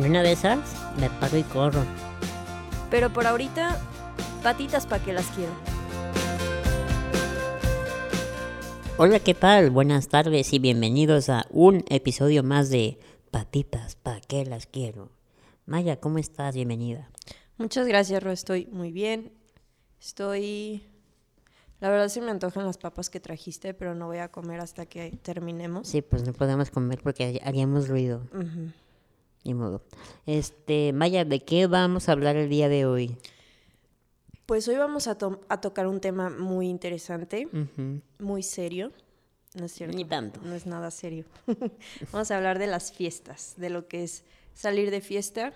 [0.00, 0.58] En una de esas
[0.98, 1.84] me paro y corro.
[2.90, 3.78] Pero por ahorita,
[4.42, 5.52] patitas para que las quiero.
[8.96, 9.68] Hola, ¿qué tal?
[9.70, 12.98] Buenas tardes y bienvenidos a un episodio más de
[13.30, 15.10] Patitas, ¿para qué las quiero?
[15.66, 16.54] Maya, ¿cómo estás?
[16.54, 17.10] Bienvenida.
[17.58, 18.30] Muchas gracias, Ro.
[18.30, 19.34] Estoy muy bien.
[20.00, 20.82] Estoy...
[21.78, 24.86] La verdad sí me antojan las papas que trajiste, pero no voy a comer hasta
[24.86, 25.88] que terminemos.
[25.88, 28.22] Sí, pues no podemos comer porque haríamos ruido.
[28.32, 28.72] Ujú.
[29.44, 29.82] Ni modo.
[30.26, 33.16] Este, Maya, ¿de qué vamos a hablar el día de hoy?
[34.46, 37.48] Pues hoy vamos a, to- a tocar un tema muy interesante,
[38.18, 38.92] muy serio.
[39.54, 39.96] No es cierto.
[39.96, 40.40] Ni tanto.
[40.42, 41.24] No es nada serio.
[42.12, 45.52] vamos a hablar de las fiestas, de lo que es salir de fiesta,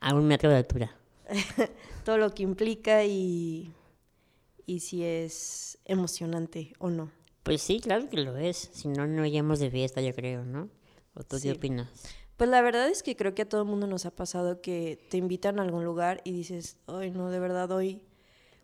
[0.00, 0.96] A un metro de altura.
[2.04, 3.72] todo lo que implica y,
[4.66, 7.10] y si es emocionante o no.
[7.44, 8.70] Pues sí, claro que lo es.
[8.72, 10.68] Si no, no iríamos de fiesta, yo creo, ¿no?
[11.14, 11.48] ¿O tú Sí.
[11.48, 11.88] qué opinas?
[12.42, 14.98] Pues la verdad es que creo que a todo el mundo nos ha pasado que
[15.10, 18.02] te invitan a algún lugar y dices, ay, no, de verdad hoy,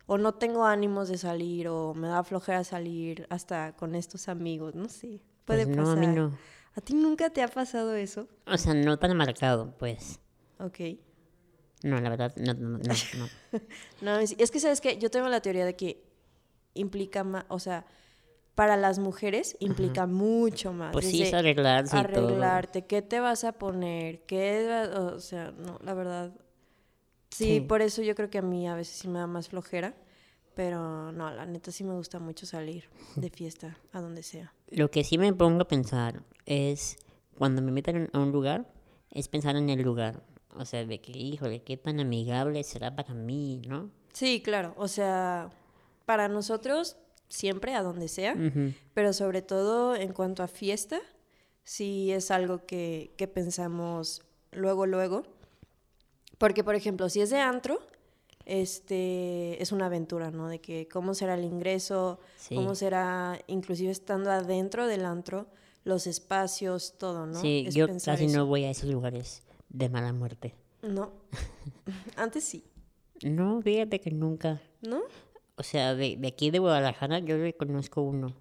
[0.05, 4.75] o no tengo ánimos de salir, o me da flojera salir hasta con estos amigos,
[4.75, 5.97] no sé, puede Pues no, pasar.
[5.97, 6.37] a mí no.
[6.75, 8.27] ¿A ti nunca te ha pasado eso?
[8.47, 10.19] O sea, no tan marcado, pues.
[10.59, 10.79] Ok.
[11.81, 12.79] No, la verdad, no, no, no.
[12.79, 13.29] no.
[14.01, 14.97] No, es, que, ¿sabes qué?
[14.97, 16.03] Yo tengo la teoría de que
[16.73, 17.85] implica más, o sea,
[18.59, 20.91] para las mujeres implica mucho más.
[20.91, 22.25] Pues sí, es arreglarse y todo.
[22.27, 26.33] arreglarte, qué te vas a poner, qué, o sea, no, la verdad.
[27.29, 27.61] Sí, Sí.
[27.61, 29.95] por eso yo creo que a mí a veces sí me da más flojera,
[30.55, 34.53] pero no, la neta sí me gusta mucho salir de fiesta, a donde sea.
[34.67, 36.97] Lo que sí me pongo a pensar es,
[37.37, 38.69] cuando me metan a un lugar,
[39.11, 40.21] es pensar en el lugar.
[40.57, 43.89] O sea, de que, híjole, qué tan amigable será para mí, ¿no?
[44.11, 45.49] Sí, claro, o sea,
[46.05, 46.97] para nosotros
[47.29, 48.35] siempre a donde sea,
[48.93, 50.99] pero sobre todo en cuanto a fiesta,
[51.63, 55.23] sí es algo que, que pensamos luego, luego.
[56.37, 57.79] Porque, por ejemplo, si es de antro,
[58.45, 60.47] este, es una aventura, ¿no?
[60.47, 62.55] De que cómo será el ingreso, Sí.
[62.55, 65.47] cómo será, inclusive estando adentro del antro,
[65.83, 67.39] los espacios, todo, ¿no?
[67.39, 68.37] Sí, Es yo casi eso.
[68.37, 70.55] no voy a esos lugares de mala muerte.
[70.81, 71.11] No.
[72.15, 72.63] Antes sí,
[73.23, 74.61] No, fíjate que nunca.
[74.81, 75.01] ¿no?
[75.59, 78.33] O sea, de, de aquí de Guadalajara yo le conozco uno.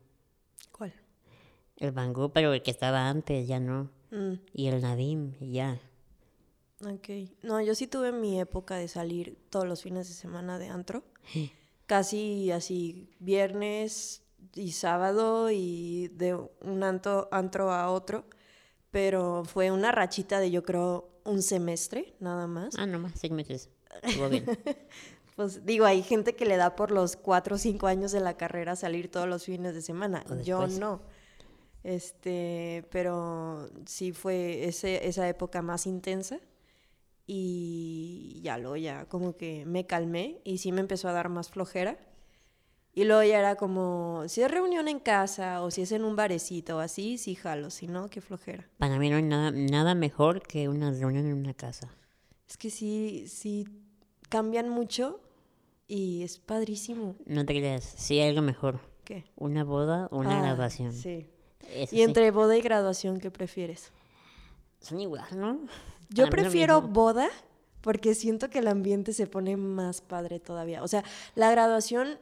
[0.70, 0.94] ¿Cuál?
[1.76, 3.90] El Van Gogh, pero el que estaba antes, ya no.
[4.12, 5.80] Mm, Y el Nadim, y ya.
[6.84, 7.08] ok.
[7.42, 11.02] No, yo sí tuve mi época de salir todos los fines de semana de antro.
[11.86, 14.22] casi así viernes
[14.54, 18.24] y sábado y de un antro, antro a otro,
[18.90, 22.74] pero fue una rachita de yo creo un semestre nada más.
[22.78, 23.70] Ah, nomás seis meses.
[24.02, 24.46] Estuvo bien.
[25.38, 28.36] Pues digo, hay gente que le da por los cuatro o cinco años de la
[28.36, 30.24] carrera salir todos los fines de semana.
[30.28, 30.80] O Yo después.
[30.80, 31.00] no.
[31.84, 36.40] Este, pero sí fue ese, esa época más intensa
[37.24, 41.50] y ya luego ya como que me calmé y sí me empezó a dar más
[41.50, 42.00] flojera.
[42.92, 46.16] Y luego ya era como, si es reunión en casa o si es en un
[46.16, 48.68] barecito o así, sí jalo, si no, qué flojera.
[48.78, 51.94] Para mí no hay nada, nada mejor que una reunión en una casa.
[52.48, 53.68] Es que sí, sí
[54.28, 55.20] cambian mucho
[55.88, 57.16] y es padrísimo.
[57.26, 58.78] No te creas, sí hay algo mejor.
[59.04, 59.24] ¿Qué?
[59.36, 60.92] Una boda o una Ah, graduación.
[60.92, 61.26] Sí.
[61.74, 62.02] Eso Y sí.
[62.02, 63.90] entre boda y graduación, ¿qué prefieres?
[64.80, 65.58] Son igual, ¿no?
[66.10, 67.28] Yo Para mí prefiero boda
[67.80, 70.82] porque siento que el ambiente se pone más padre todavía.
[70.82, 71.04] O sea,
[71.34, 72.18] la graduación,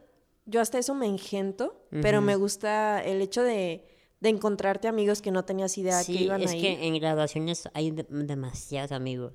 [0.46, 3.84] yo hasta eso me engento, pero me gusta el hecho de,
[4.20, 6.60] de encontrarte amigos que no tenías idea Sí, que iban es ahí.
[6.60, 9.32] que en graduaciones hay de- demasiados amigos.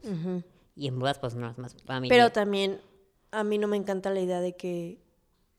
[0.76, 2.16] Y en bodas, pues no, es más familia.
[2.16, 2.80] Pero también
[3.32, 5.02] a mí no me encanta la idea de que,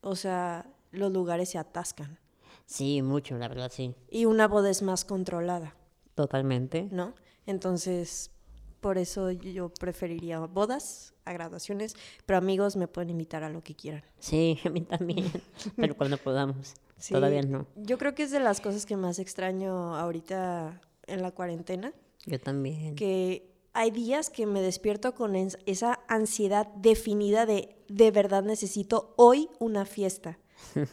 [0.01, 2.19] o sea, los lugares se atascan.
[2.65, 3.93] Sí, mucho, la verdad, sí.
[4.09, 5.75] Y una boda es más controlada.
[6.15, 6.87] Totalmente.
[6.91, 7.13] ¿no?
[7.45, 8.31] Entonces,
[8.79, 11.95] por eso yo preferiría bodas a graduaciones,
[12.25, 14.03] pero amigos me pueden invitar a lo que quieran.
[14.19, 15.31] Sí, a mí también.
[15.77, 16.73] Pero cuando podamos.
[16.97, 17.65] Sí, Todavía no.
[17.75, 21.93] Yo creo que es de las cosas que más extraño ahorita en la cuarentena,
[22.25, 22.95] Yo también.
[22.95, 29.13] que hay días que me despierto con es- esa ansiedad definida de de verdad necesito
[29.17, 30.39] hoy una fiesta.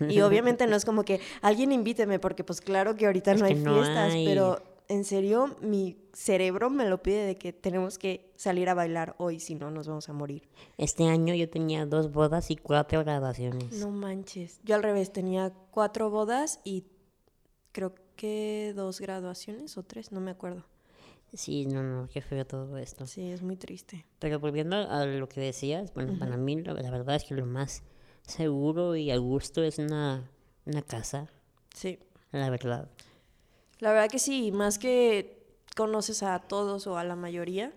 [0.09, 3.47] Y obviamente no es como que alguien invíteme, porque pues claro que ahorita Es no
[3.47, 4.27] hay no fiestas, hay.
[4.27, 9.15] pero en serio mi cerebro me lo pide de que tenemos que salir a bailar
[9.19, 10.49] hoy, si no nos vamos a morir.
[10.77, 13.73] Este año yo tenía dos bodas y cuatro graduaciones.
[13.79, 14.61] No manches.
[14.65, 16.85] Yo al revés, tenía cuatro bodas y
[17.73, 20.65] creo que dos graduaciones o tres, no me acuerdo.
[21.33, 23.07] Sí, no, no, qué feo todo esto.
[23.07, 24.05] Sí, es muy triste.
[24.19, 27.47] Pero volviendo a lo que decías, bueno, para mí la, la verdad es que lo
[27.47, 27.83] más
[28.23, 30.29] seguro y a gusto es una,
[30.67, 31.29] una casa,
[31.75, 31.99] Sí.
[32.33, 32.89] la verdad.
[33.79, 35.39] La verdad que sí, más que
[35.77, 37.73] conoces a todos o a la mayoría,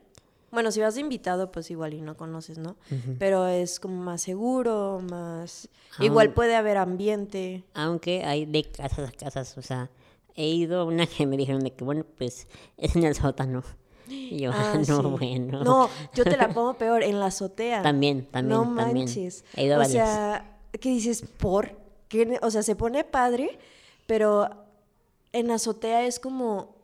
[0.52, 2.76] Bueno, si vas de invitado, pues igual y no conoces, ¿no?
[3.18, 5.68] Pero es como más seguro, más...
[6.00, 7.64] Igual puede haber ambiente.
[7.74, 9.90] Aunque hay de casas a casas, o sea,
[10.36, 12.48] he ido a una que me dijeron de que, bueno, pues
[12.78, 13.64] es en el sótano.
[14.08, 15.08] Y yo, Ah, no, sí.
[15.08, 15.64] bueno.
[15.64, 17.82] No, yo te la pongo peor, en la azotea.
[17.82, 19.06] También, también, No también.
[19.06, 19.46] manches.
[19.56, 19.94] He ido a o varias.
[20.10, 21.24] sea, ¿qué dices?
[21.38, 21.72] ¿Por?
[22.10, 23.58] ¿Qué O sea, se pone padre,
[24.06, 24.50] pero
[25.32, 26.76] en azotea es como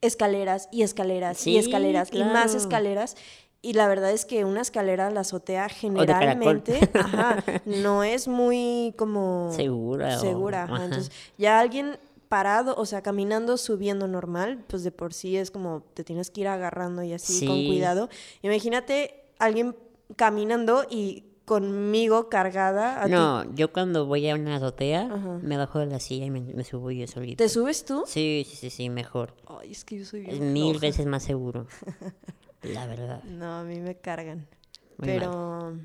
[0.00, 3.16] escaleras y escaleras y escaleras y más escaleras.
[3.60, 8.94] Y la verdad es que una escalera a la azotea generalmente ajá, no es muy
[8.96, 10.64] como Segura segura.
[10.64, 10.84] ajá.
[10.84, 15.82] Entonces, ya alguien parado, o sea, caminando, subiendo normal, pues de por sí es como
[15.94, 18.08] te tienes que ir agarrando y así con cuidado.
[18.42, 19.76] Imagínate alguien
[20.16, 23.02] caminando y conmigo cargada.
[23.02, 23.10] A ti.
[23.12, 25.38] No, yo cuando voy a una azotea, Ajá.
[25.42, 27.42] me bajo de la silla y me, me subo yo solito.
[27.42, 28.04] ¿Te subes tú?
[28.06, 29.34] Sí, sí, sí, sí, mejor.
[29.46, 30.86] Ay, es que yo soy Es bien mil floja.
[30.86, 31.66] veces más seguro.
[32.62, 33.22] La verdad.
[33.24, 34.46] No, a mí me cargan.
[34.98, 35.80] Muy Pero Así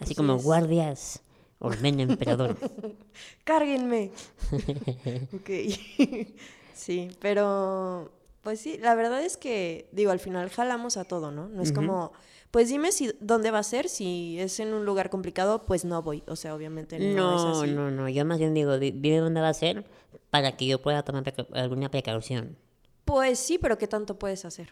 [0.00, 0.42] Así como es.
[0.42, 1.22] guardias,
[1.62, 2.56] orden emperador.
[3.44, 4.10] cárguenme.
[5.34, 5.50] ok.
[6.74, 8.10] sí, pero
[8.42, 11.48] pues sí, la verdad es que, digo, al final jalamos a todo, ¿no?
[11.48, 12.12] No es como,
[12.50, 16.02] pues dime si dónde va a ser, si es en un lugar complicado, pues no
[16.02, 16.24] voy.
[16.26, 17.70] O sea, obviamente no, es No, así.
[17.70, 18.08] no, no.
[18.08, 19.84] Yo más bien digo, di- dime dónde va a ser
[20.30, 22.56] para que yo pueda tomar preca- alguna precaución.
[23.04, 24.70] Pues sí, pero ¿qué tanto puedes hacer?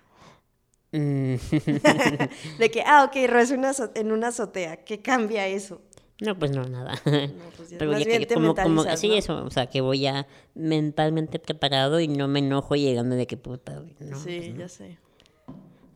[0.93, 1.35] Mm,
[2.59, 3.51] De que, ah, ok, es
[3.95, 4.79] en una azotea.
[4.85, 5.81] ¿Qué cambia eso?
[6.21, 6.93] No, pues no, nada.
[7.05, 9.15] No, pues Pero más ya bien que te como, como, mentalizas, sí, ¿no?
[9.15, 13.37] eso, o sea, que voy ya mentalmente preparado y no me enojo llegando de que
[13.37, 14.61] puta, no, sí, pues no.
[14.61, 14.99] ya sé.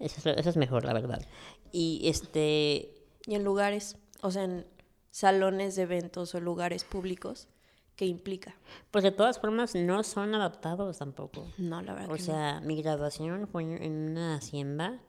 [0.00, 1.24] Eso, es- eso es mejor, la verdad.
[1.72, 2.94] Y este,
[3.26, 4.66] Y en lugares, o sea, en
[5.10, 7.48] salones de eventos o lugares públicos,
[7.96, 8.54] ¿qué implica?
[8.90, 11.46] pues de todas formas no son adaptados tampoco.
[11.58, 12.10] No, la verdad.
[12.10, 12.24] O que no.
[12.26, 15.00] sea, mi graduación fue en una hacienda,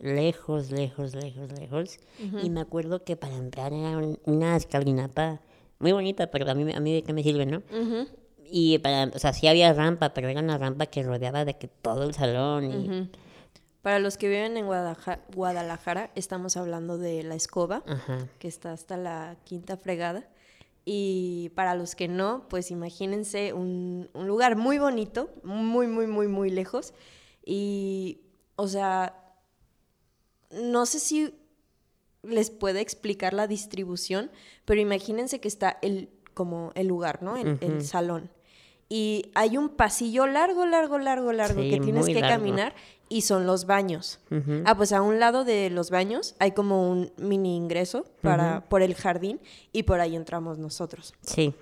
[0.00, 1.98] lejos, lejos, lejos, lejos.
[2.42, 5.40] Y me acuerdo que para entrar era un- una escalinata
[5.78, 7.62] muy bonita, pero a mí, a mí de qué me sirve, ¿no?
[8.48, 11.68] Y para, o sea, sí había rampa, pero era una rampa que rodeaba de que
[11.68, 12.64] todo el salón.
[12.70, 13.10] Y.
[13.82, 17.82] Para los que viven en Guadalajara, Guadalajara, estamos hablando de la escoba,
[18.38, 20.28] que está hasta la quinta fregada.
[20.88, 26.28] Y para los que no, pues imagínense un, un lugar muy bonito, muy, muy, muy,
[26.28, 26.94] muy lejos.
[27.44, 28.20] Y,
[28.54, 29.34] o sea,
[30.52, 31.34] no sé si
[32.22, 34.30] les puede explicar la distribución,
[34.64, 37.36] pero imagínense que está el, como el lugar, ¿no?
[37.36, 38.30] El, el salón.
[38.88, 42.28] Y hay un pasillo largo, largo, largo, largo Sí, que tienes que largo.
[42.28, 42.74] caminar
[43.08, 44.18] y son los baños.
[44.64, 48.82] Ah, pues a un lado de los baños hay como un mini ingreso para, por
[48.82, 49.40] el jardín
[49.72, 51.14] y por ahí entramos nosotros.
[51.22, 51.54] Sí.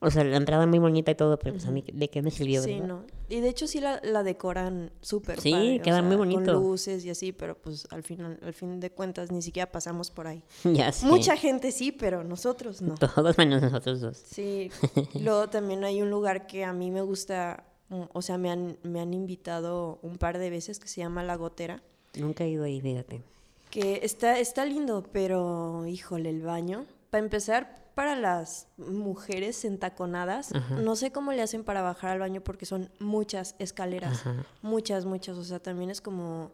[0.00, 2.32] O sea, la entrada muy bonita y todo, pero pues a mí, ¿de qué me
[2.32, 2.86] sirvió, Sí, verdad?
[2.88, 3.04] no.
[3.28, 6.52] Y de hecho sí la, la decoran súper Sí, padre, o muy bonito.
[6.52, 10.10] Con luces y así, pero pues al final, al fin de cuentas ni siquiera pasamos
[10.10, 10.42] por ahí.
[10.64, 11.06] ya sé.
[11.06, 12.94] Mucha gente sí, pero nosotros no.
[13.14, 14.16] Todos menos nosotros dos.
[14.16, 14.70] Sí.
[15.14, 19.00] Luego también hay un lugar que a mí me gusta, o sea, me han, me
[19.00, 21.82] han invitado un par de veces que se llama La Gotera.
[22.14, 23.22] Nunca he ido ahí, fíjate.
[23.70, 26.86] Que está, está lindo, pero híjole, el baño.
[27.10, 30.76] Para empezar, para las mujeres entaconadas, Ajá.
[30.76, 34.20] no sé cómo le hacen para bajar al baño porque son muchas escaleras.
[34.20, 34.46] Ajá.
[34.62, 35.36] Muchas, muchas.
[35.38, 36.52] O sea, también es como,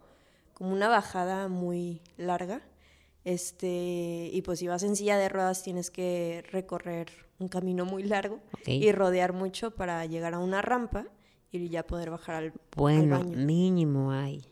[0.55, 2.63] como una bajada muy larga.
[3.25, 8.03] Este, y pues si vas en silla de ruedas tienes que recorrer un camino muy
[8.03, 11.07] largo y rodear mucho para llegar a una rampa
[11.63, 13.37] y ya poder bajar al, al Bueno, baño.
[13.37, 14.43] mínimo hay.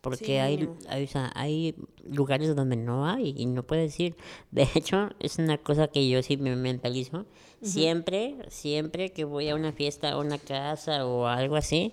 [0.00, 1.74] Porque Sí, hay, hay, o sea, hay
[2.08, 4.14] lugares donde no hay y no puedes ir.
[4.52, 7.26] De hecho, es una cosa que yo sí me mentalizo.
[7.60, 11.92] Siempre, siempre que voy a una fiesta, a una casa o algo así,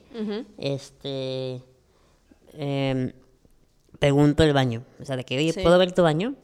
[0.59, 1.63] este
[2.53, 3.11] em,
[3.97, 4.83] pregunto el baño.
[5.01, 5.61] O sea, de que, oye, Sí.
[5.61, 6.35] ¿puedo ver tu baño?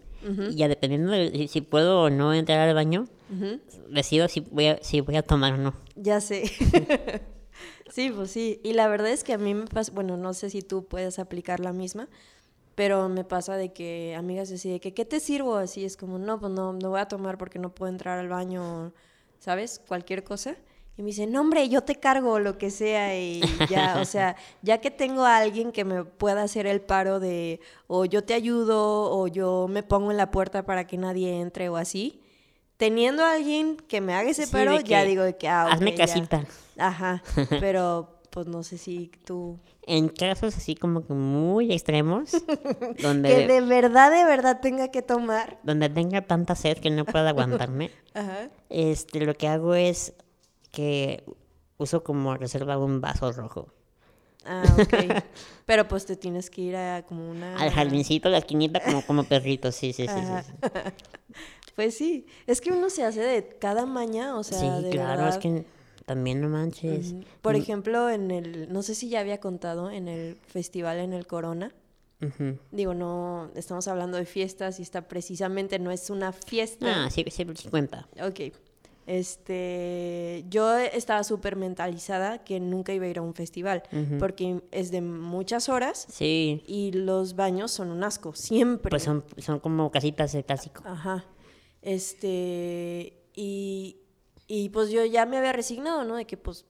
[0.49, 3.05] Y ya dependiendo de si, si puedo o no entrar al baño,
[3.89, 5.73] decido si voy a, si voy a tomar o no.
[5.95, 6.43] Ya sé.
[7.89, 8.59] sí, pues sí.
[8.63, 11.19] Y la verdad es que a mí me pasa, bueno, no sé si tú puedes
[11.19, 12.07] aplicar la misma,
[12.75, 15.55] pero me pasa de que amigas deciden que, ¿qué te sirvo?
[15.57, 18.29] Así es como, no, pues no, no voy a tomar porque no puedo entrar al
[18.29, 18.93] baño,
[19.39, 19.81] ¿sabes?
[19.87, 20.55] Cualquier cosa.
[20.99, 24.35] Y me dicen, no, hombre, yo te cargo lo que sea y ya, o sea,
[24.61, 28.33] ya que tengo a alguien que me pueda hacer el paro de, o yo te
[28.33, 32.18] ayudo, o yo me pongo en la puerta para que nadie entre o así,
[32.79, 35.73] teniendo a alguien que me haga ese Sí, paro, ya digo de que, ah, ok,
[35.73, 35.97] Hazme ya.
[35.97, 36.45] casita.
[36.77, 37.21] Ajá,
[37.59, 39.59] pero pues no sé si tú...
[39.85, 42.31] En casos así como que muy extremos,
[43.01, 45.59] donde, Que de verdad, de verdad tenga que tomar.
[45.63, 48.49] donde tenga tanta sed que no pueda aguantarme, Ajá.
[48.69, 50.13] este, lo que hago es
[50.71, 51.23] que
[51.77, 53.73] uso como reserva un vaso rojo.
[54.45, 55.21] Ah, ok.
[55.65, 57.57] Pero pues te tienes que ir a como una...
[57.57, 60.69] Al jardincito, a la esquinita, como, como perrito, sí, sí, sí, sí, sí.
[61.79, 65.29] Pues sí, es que uno se hace de cada maña, o sea, Sí, de claro,
[65.29, 65.63] es que
[66.05, 67.15] también no manches.
[67.41, 71.13] Por Mm, ejemplo, en el, no sé si ya había contado, en el festival en
[71.13, 71.71] el Corona,
[72.71, 77.05] digo, no, estamos hablando de fiestas y esta precisamente no es una fiesta.
[77.05, 78.09] Ah, sí, sí, sí cuenta.
[78.21, 78.53] Ok.
[79.07, 83.83] Este, yo estaba súper mentalizada que nunca iba a ir a un festival,
[84.19, 88.89] porque es de muchas horas Sí, y los baños son un asco, siempre.
[88.89, 90.83] pues son, son como casitas de clásico.
[90.85, 91.23] Ajá.
[91.81, 93.97] Este, y,
[94.47, 96.15] y pues yo ya me había resignado, ¿no?
[96.15, 96.65] De que pues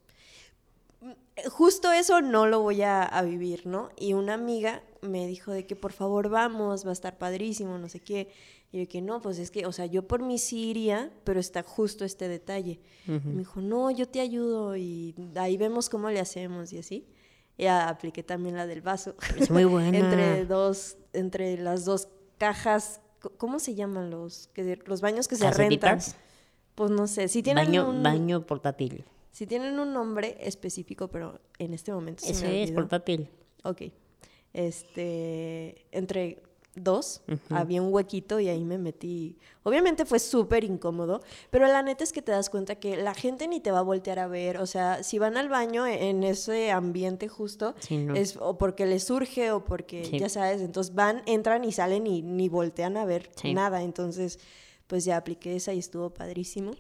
[1.49, 3.89] justo eso no lo voy a, a vivir, ¿no?
[3.97, 7.89] Y una amiga me dijo de que por favor vamos, va a estar padrísimo, no
[7.89, 8.29] sé qué.
[8.71, 11.39] Y yo que no, pues es que, o sea, yo por mí sí iría, pero
[11.39, 12.79] está justo este detalle.
[13.07, 17.07] Me dijo, no, yo te ayudo y ahí vemos cómo le hacemos y así.
[17.57, 19.15] Ya apliqué también la del vaso.
[19.37, 19.97] Es muy buena.
[19.97, 23.01] entre dos, entre las dos cajas,
[23.37, 25.99] ¿cómo se llaman los, que, los baños que se rentan?
[26.75, 29.03] Pues no sé, si tienen Baño, un, baño portátil.
[29.31, 33.29] si tienen un nombre específico, pero en este momento se Eso me es portátil.
[33.63, 33.83] Ok.
[34.53, 36.41] Este, entre
[36.75, 39.37] dos había un huequito y ahí me metí.
[39.63, 43.47] Obviamente fue súper incómodo, pero la neta es que te das cuenta que la gente
[43.47, 44.57] ni te va a voltear a ver.
[44.59, 48.15] O sea, si van al baño e- en ese ambiente justo, Sí, no.
[48.15, 50.19] es o porque les surge o porque, Sí.
[50.19, 53.53] ya sabes, entonces van, entran y salen y ni voltean a ver Sí.
[53.53, 53.81] nada.
[53.83, 54.39] Entonces,
[54.87, 56.71] pues ya apliqué esa y estuvo padrísimo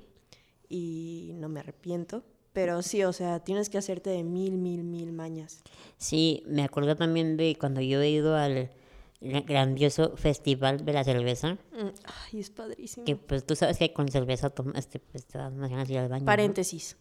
[0.69, 2.23] y no me arrepiento.
[2.53, 5.61] Pero sí, o sea, tienes que hacerte de mil, mil, mil mañas.
[5.97, 8.71] Sí, me acuerdo también de cuando yo he ido al
[9.21, 11.89] grandioso festival de la cerveza, Mm,
[12.33, 13.05] Ay, es padrísimo.
[13.05, 15.95] que pues tú sabes que con cerveza toma- este, pues, te dan más ganas de
[15.95, 16.21] ir al baño.
[16.21, 16.25] ¿no?
[16.25, 16.97] Paréntesis.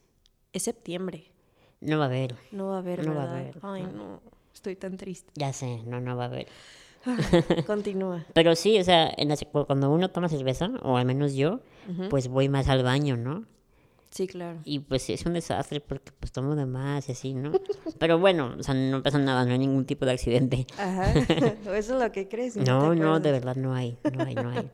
[0.53, 1.31] Es septiembre.
[1.81, 3.41] No va a haber, No va a haber, No va a ¿verdad?
[3.41, 3.93] haber, Ay, no.
[3.93, 4.23] no.
[4.53, 5.31] Estoy tan triste.
[5.37, 6.49] ya sé, no, no va a haber.
[7.67, 8.25] Continúa.
[8.35, 11.61] Pero sí, o sea, en la cuando uno toma cerveza, o al menos yo,
[12.11, 13.45] pues voy más al baño, ¿no?
[14.11, 14.61] Sí, claro.
[14.65, 17.53] Y pues es un desastre porque pues tomo de más y así, ¿no?
[17.99, 20.67] Pero bueno, o sea, no pasa nada, no hay ningún tipo de accidente.
[20.79, 21.13] Ajá.
[21.65, 22.57] Eso es lo que crees.
[22.57, 24.71] No, no, de verdad no hay, no hay, no hay.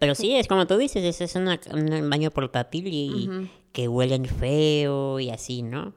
[0.00, 4.24] Pero sí, es como tú dices, es, es una- un baño portátil y que huelen
[4.24, 5.94] feo y así, ¿no?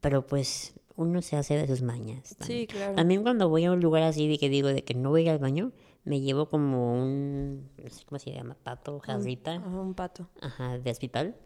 [0.00, 2.36] Pero pues uno se hace de sus mañas.
[2.38, 2.60] también.
[2.60, 2.94] Sí, claro.
[2.94, 5.38] También cuando voy a un lugar así de que digo de que no voy al
[5.38, 5.72] baño,
[6.04, 10.28] me llevo como un, no sé cómo se llama, pato, jarrita, Ajá, un pato.
[10.40, 11.36] ajá, de hospital.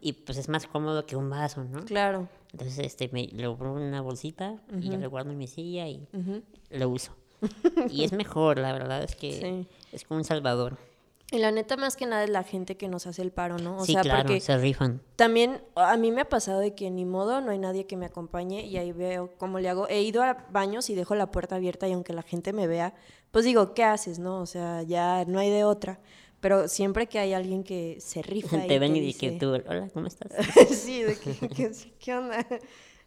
[0.00, 1.84] Y pues es más cómodo que un vaso, ¿no?
[1.84, 2.28] Claro.
[2.52, 5.86] Entonces, este, me lo pongo en una bolsita y ya lo guardo en mi silla
[5.88, 6.06] y
[6.70, 7.14] lo uso.
[7.90, 9.68] y es mejor, la verdad es que Sí.
[9.92, 10.78] es como un salvador.
[11.30, 13.78] Y la neta, más que nada, es la gente que nos hace el paro, ¿no?
[13.78, 15.00] O sí, sea, claro, porque se rifan.
[15.16, 18.06] También a mí me ha pasado de que ni modo, no hay nadie que me
[18.06, 19.88] acompañe y ahí veo cómo le hago.
[19.88, 22.94] He ido a baños y dejo la puerta abierta y aunque la gente me vea,
[23.32, 24.38] pues digo, ¿qué haces, no?
[24.40, 25.98] O sea, ya no hay de otra.
[26.44, 29.38] Pero siempre que hay alguien que se rifa y Te ven te y que dice-
[29.40, 30.30] tú, hola, ¿cómo estás?
[30.68, 32.46] sí, de que, que- ¿qué onda?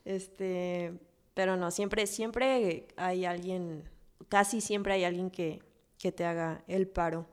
[0.05, 0.97] Este,
[1.35, 3.87] pero no, siempre, siempre hay alguien,
[4.27, 5.61] casi siempre hay alguien que,
[5.99, 7.27] que te haga el paro.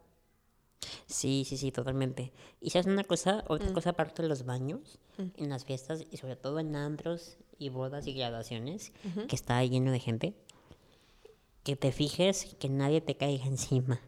[1.07, 2.35] Sí, sí, sí, totalmente.
[2.61, 3.73] Y sabes una cosa, otra Mm.
[3.73, 8.07] cosa aparte de los baños, en las fiestas y sobre todo en antros y bodas
[8.07, 8.93] y graduaciones,
[9.27, 10.35] que está lleno de gente,
[11.63, 14.03] que te fijes que nadie te caiga encima.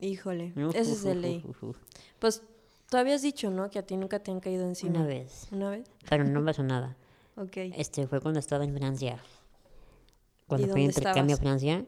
[0.00, 1.44] Híjole, uf, es de ley.
[2.18, 2.42] Pues
[2.90, 3.70] tú habías dicho, ¿no?
[3.70, 4.98] Que a ti nunca te han caído encima.
[4.98, 5.88] Una vez, ¿Una vez?
[6.08, 6.96] pero no pasó nada.
[7.36, 7.56] Ok.
[7.76, 9.22] Este fue cuando estaba en Francia.
[10.48, 11.38] Cuando de intercambio a?
[11.38, 11.84] Francia.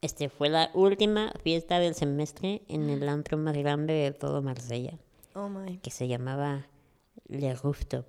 [0.00, 4.98] Este fue la última fiesta del semestre en el antro más grande de todo Marsella,
[5.34, 5.78] Oh my.
[5.78, 6.66] que se llamaba
[7.28, 8.06] Le Rooftop,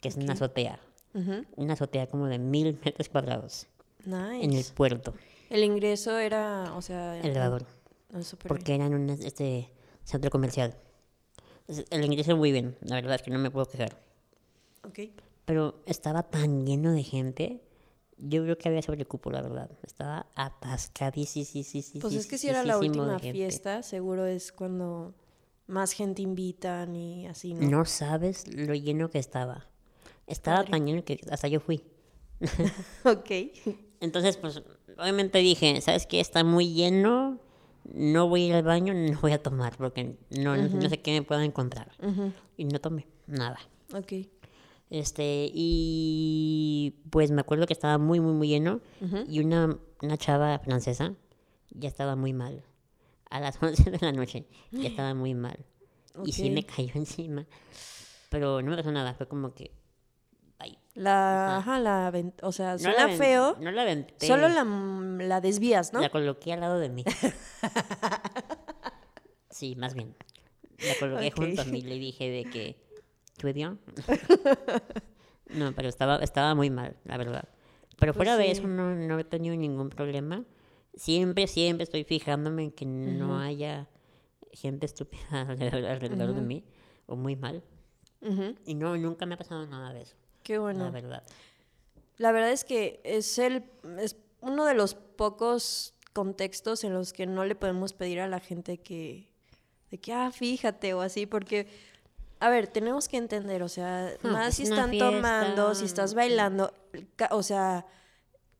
[0.00, 0.30] que es una Ok.
[0.32, 0.80] azotea.
[1.14, 1.44] Ujú.
[1.56, 3.66] Una azotea como de mil metros cuadrados
[4.04, 4.44] Nice.
[4.44, 5.14] en el puerto,
[5.48, 7.18] El ingreso era, o sea...
[7.20, 7.64] elevador,
[8.12, 9.70] ah, súper porque era en un este,
[10.04, 10.76] centro comercial.
[11.90, 13.96] El ingreso muy bien, la verdad es que no me puedo quejar.
[14.94, 15.10] bien.
[15.10, 15.22] Ok.
[15.44, 17.62] Pero estaba tan lleno de gente.
[18.18, 19.70] Yo creo que había sobrecupo, la verdad.
[19.82, 22.00] Estaba atascadísimo.
[22.00, 25.14] Pues es que si era la última fiesta, seguro es cuando
[25.66, 27.68] más gente invitan y así, ¿no?
[27.68, 29.66] No sabes lo lleno que estaba.
[30.26, 30.70] Estaba Padre.
[30.70, 31.82] tan lleno que hasta yo fui.
[33.04, 33.30] ok.
[34.00, 34.62] Entonces, pues,
[34.98, 36.20] obviamente dije, ¿sabes qué?
[36.20, 37.40] Está muy lleno.
[37.84, 41.12] No voy a ir al baño, no voy a tomar, porque no, no sé qué
[41.12, 41.90] me pueda encontrar.
[42.02, 42.32] Ujú.
[42.56, 43.58] Y no tomé nada.
[43.94, 44.12] Ok.
[44.90, 48.80] Este, y pues me acuerdo que estaba muy, muy, muy lleno.
[49.28, 51.14] Y una, una chava francesa
[51.70, 52.62] ya estaba muy mal.
[53.30, 55.58] A las 11 de la noche ya estaba muy mal.
[56.24, 57.46] Y sí me cayó encima.
[58.28, 59.72] Pero no me pasó nada, fue como que.
[60.94, 62.12] La, ajá, la,
[62.42, 64.26] o sea, No la ven- feo, No la aventé.
[64.26, 66.00] solo la, la desvías, ¿no?
[66.00, 67.02] La coloqué al lado de mí.
[69.50, 70.14] sí, más bien.
[70.86, 72.76] La coloqué junto a mí y le dije de que...
[73.38, 73.78] ¿Tú bien?
[75.50, 77.48] no, pero estaba, estaba muy mal, la verdad.
[77.98, 78.60] Pero fuera Pues de sí.
[78.60, 80.44] eso no, no he tenido ningún problema.
[80.94, 83.88] Siempre, siempre estoy fijándome en que no haya
[84.52, 86.64] gente estúpida alrededor, de mí
[87.06, 87.62] o muy mal.
[88.66, 90.14] Y no, nunca me ha pasado nada de eso,
[90.44, 90.84] Qué bueno.
[90.84, 91.24] la verdad.
[92.18, 93.64] La verdad es que es el
[93.98, 98.40] es uno de los pocos contextos en los que no le podemos pedir a la
[98.40, 99.30] gente que
[99.90, 101.66] de que ah, fíjate o así porque
[102.40, 106.14] a ver, tenemos que entender, o sea, Ah, más es si están tomando, si estás
[106.14, 106.72] bailando,
[107.30, 107.86] o sea,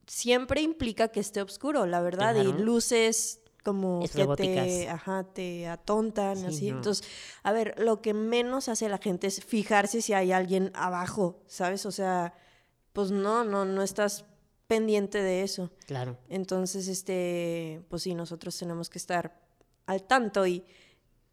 [0.06, 6.37] siempre implica que esté oscuro, la verdad, y luces como que te, ajá, te atontan,
[6.37, 6.71] Sí, así.
[6.71, 6.76] no.
[6.76, 7.06] Entonces,
[7.42, 11.85] a ver, lo que menos hace la gente es fijarse si hay alguien abajo, ¿sabes?
[11.85, 12.35] O sea,
[12.92, 14.25] pues no, no, no estás
[14.73, 15.71] pendiente de eso.
[15.87, 16.17] Claro.
[16.31, 19.38] Entonces, este, pues sí, nosotros tenemos que estar
[19.85, 20.64] al tanto y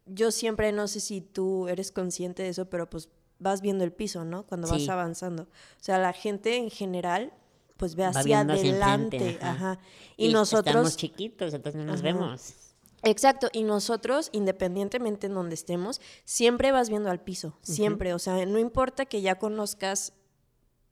[0.04, 3.92] yo siempre, no sé si tú eres consciente de eso, pero pues vas viendo el
[3.92, 4.44] piso, ¿no?
[4.46, 5.44] Cuando vas avanzando.
[5.44, 7.32] O sea, la gente en general,
[7.78, 9.52] pues ve hacia adelante, ajá.
[9.52, 9.78] ajá.
[10.18, 12.02] Y, Estamos nosotros, chiquitos, entonces no nos Ajá.
[12.02, 12.54] vemos.
[13.02, 18.44] Exacto, y nosotros, independientemente en donde estemos, siempre vas viendo al piso, siempre, o sea,
[18.44, 20.12] no importa que ya conozcas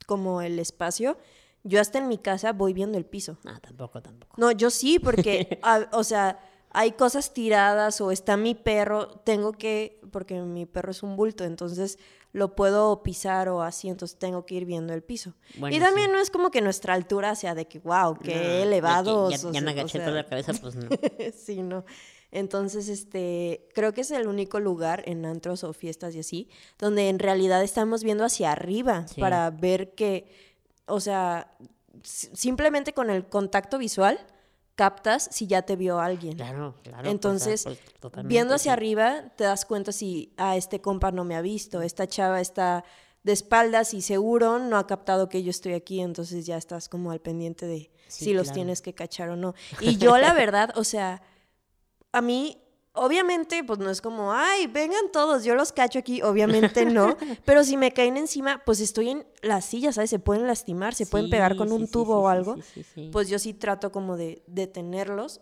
[0.06, 1.18] como el espacio,
[1.64, 3.38] yo hasta en mi casa voy viendo el piso.
[3.44, 4.34] No, tampoco, tampoco.
[4.38, 6.38] No, yo sí, porque, a- o sea,
[6.70, 11.44] hay cosas tiradas o está mi perro, tengo que, porque mi perro es un bulto,
[11.44, 11.98] entonces
[12.32, 15.34] lo puedo pisar o así, entonces tengo que ir viendo el piso.
[15.58, 18.40] Bueno, y también no es como que nuestra altura sea de que, wow, qué No,
[18.64, 19.40] elevados.
[19.42, 20.88] Ya, o ya me o agaché sea, toda la cabeza, pues no.
[21.36, 21.84] sí, no.
[22.30, 27.08] Entonces, este, creo que es el único lugar en antros o fiestas y así, donde
[27.08, 29.18] en realidad estamos viendo hacia arriba Sí.
[29.20, 30.30] para ver que,
[30.88, 31.56] o sea,
[32.02, 34.18] simplemente con el contacto visual
[34.74, 36.36] captas si ya te vio alguien.
[36.36, 37.00] Claro, claro.
[37.00, 38.74] o sea, Entonces, pues, Viendo hacia sí.
[38.74, 42.84] arriba, te das cuenta si, ah, este compa no me ha visto, esta chava está
[43.24, 47.10] de espaldas y seguro no ha captado que yo estoy aquí, entonces ya estás como
[47.10, 49.54] al pendiente de Sí, si los tienes que cachar o no.
[49.80, 51.22] Y yo la verdad, o sea,
[52.12, 52.58] a mí,
[53.00, 57.64] obviamente, pues no es como, ay, vengan todos, yo los cacho aquí, obviamente no, pero
[57.64, 60.10] si me caen encima, pues estoy en la silla, ¿sabes?
[60.10, 62.56] Se pueden lastimar, se pueden pegar con Sí, un tubo sí, o algo
[63.12, 65.40] pues yo sí trato como de detenerlos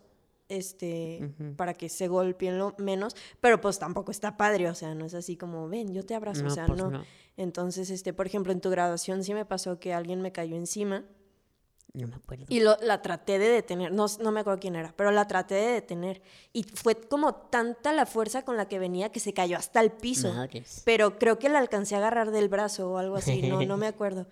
[0.49, 5.05] este para que se golpeen lo menos pero pues tampoco está padre o sea no
[5.05, 6.91] es así como ven yo te abrazo No, o sea pues no.
[6.91, 7.05] no.
[7.37, 11.05] entonces este por ejemplo en tu graduación sí me pasó que alguien me cayó encima
[11.93, 12.45] No me acuerdo.
[12.49, 15.55] y lo, la traté de detener no, no me acuerdo quién era pero la traté
[15.55, 16.21] de detener
[16.53, 19.91] y fue como tanta la fuerza con la que venía que se cayó hasta el
[19.93, 20.83] piso Madres.
[20.85, 23.87] pero creo que la alcancé a agarrar del brazo o algo así, no, no me
[23.87, 24.27] acuerdo.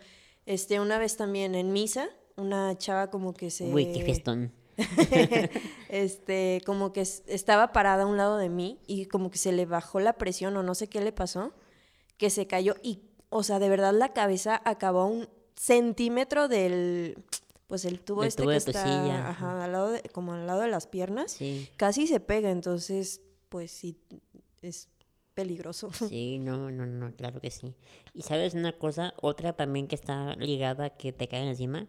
[0.44, 3.64] Este, una vez también en misa, una chava como que se...
[3.72, 4.52] Uy, qué fiestón.
[5.88, 9.52] este, como que es- estaba parada a un lado de mí y como que se
[9.52, 11.52] le bajó la presión o no sé qué le pasó,
[12.18, 17.16] que se cayó y, o sea, de verdad la cabeza acabó a un centímetro del,
[17.74, 20.46] pues el tubo Del este tubo que de está, ajá, al lado de, como al
[20.46, 21.68] lado de las piernas, Sí.
[21.76, 23.98] casi se pega, entonces, pues sí,
[24.62, 24.88] es
[25.34, 25.90] peligroso.
[26.08, 27.74] Sí, no, no, no, claro que sí.
[28.12, 31.88] Y sabes una cosa, otra también que está ligada a que te caen encima,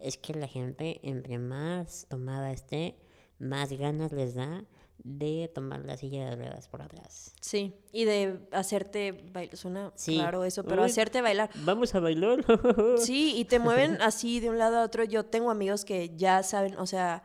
[0.00, 2.96] es que la gente, entre más tomada esté,
[3.38, 4.66] más ganas les da
[5.04, 7.34] de tomar la silla de ruedas por atrás.
[7.40, 10.18] Sí, y de hacerte bailar, suena Sí.
[10.18, 10.88] raro eso, pero Uy.
[10.90, 11.50] hacerte bailar.
[11.64, 12.38] Vamos a bailar.
[12.98, 15.02] Sí, y te mueven así de un lado a otro.
[15.04, 17.24] Yo tengo amigos que ya saben, o sea,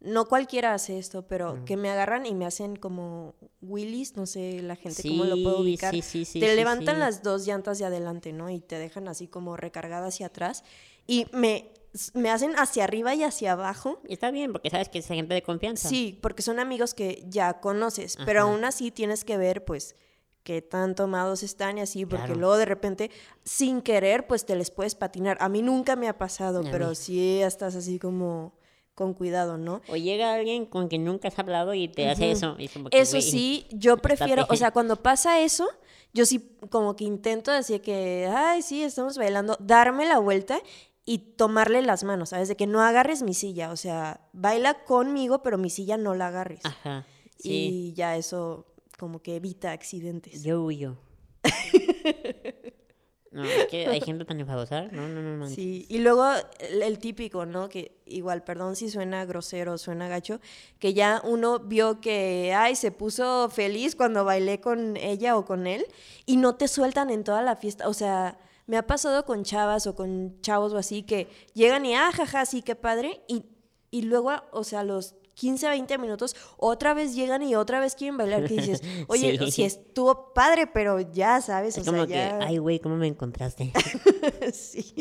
[0.00, 4.60] no cualquiera hace esto, pero que me agarran y me hacen como Willis, no sé
[4.60, 5.94] la gente cómo lo puedo ubicar.
[5.94, 8.50] sí, sí, sí, te levantan las dos llantas de adelante, ¿no?
[8.50, 10.64] Y te dejan así como recargada hacia atrás.
[11.06, 11.70] Y me,
[12.14, 14.00] me hacen hacia arriba y hacia abajo.
[14.08, 15.88] Y está bien, porque sabes que es gente de confianza.
[15.88, 19.94] Sí, porque son amigos que ya conoces, pero aún así tienes que ver, pues,
[20.42, 22.40] qué tan tomados están y así, porque Claro.
[22.40, 23.10] luego de repente,
[23.44, 25.36] sin querer, pues te les puedes patinar.
[25.40, 28.52] A mí nunca me ha pasado, pero sí estás así como
[28.94, 29.80] con cuidado, ¿no?
[29.88, 32.56] O llega alguien con quien nunca has hablado y te hace eso.
[32.58, 35.66] y es como que, Eso sí, yo prefiero, o sea, cuando pasa eso,
[36.12, 40.60] yo sí como que intento decir que, ay, sí, estamos bailando, darme la vuelta
[41.04, 42.48] y tomarle las manos, ¿sabes?
[42.48, 46.28] De que no agarres mi silla, o sea, baila conmigo, pero mi silla no la
[46.28, 46.64] agarres.
[46.64, 47.06] Ajá.
[47.38, 47.50] Sí.
[47.50, 48.66] Y ya eso
[48.98, 50.44] como que evita accidentes.
[50.44, 50.96] Yo huyo.
[53.32, 54.82] no, es que hay gente tan enfadosa.
[54.92, 55.48] No, no, no, no.
[55.48, 56.24] Sí, y luego
[56.60, 57.68] el, el típico, ¿no?
[57.68, 60.40] Que igual, perdón si suena grosero, suena gacho,
[60.78, 65.66] que ya uno vio que, ay, se puso feliz cuando bailé con ella o con
[65.66, 65.84] él
[66.26, 67.88] y no te sueltan en toda la fiesta.
[67.88, 71.94] O sea, me ha pasado con chavas o con chavos o así que llegan y,
[71.94, 73.20] ah, jaja, sí, qué padre.
[73.28, 73.44] Y,
[73.90, 78.16] y luego, o sea, los 15, 20 minutos, otra vez llegan y otra vez quieren
[78.16, 78.46] bailar.
[78.46, 79.50] Que dices, oye, Sí.
[79.50, 81.76] si estuvo padre, pero ya, ¿sabes?
[81.76, 82.38] Es o como sea, ya...
[82.38, 83.72] que, ay, güey, ¿cómo me encontraste?
[84.52, 84.94] sí.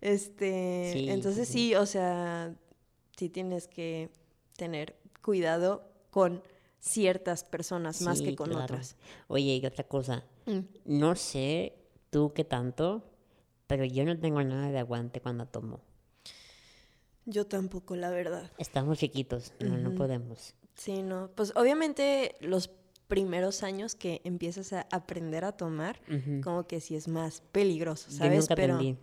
[0.00, 2.54] Este, Sí, entonces sí, sí, o sea,
[3.16, 4.10] sí tienes que
[4.56, 6.42] tener cuidado con
[6.80, 8.64] ciertas personas más que con claro.
[8.64, 8.96] otras.
[9.26, 10.60] Oye, y otra cosa, Mm.
[10.86, 11.74] no sé
[12.10, 13.04] tú qué tanto,
[13.66, 15.80] pero yo no tengo nada de aguante cuando tomo.
[17.26, 18.50] Yo tampoco, la verdad.
[18.58, 20.54] Estamos chiquitos, no, no podemos.
[20.74, 21.30] Sí, no.
[21.34, 22.70] Pues obviamente los
[23.06, 26.00] primeros años que empiezas a aprender a tomar,
[26.42, 28.40] como que sí es más peligroso, Yo ¿sabes?
[28.40, 28.98] nunca Pero aprendí.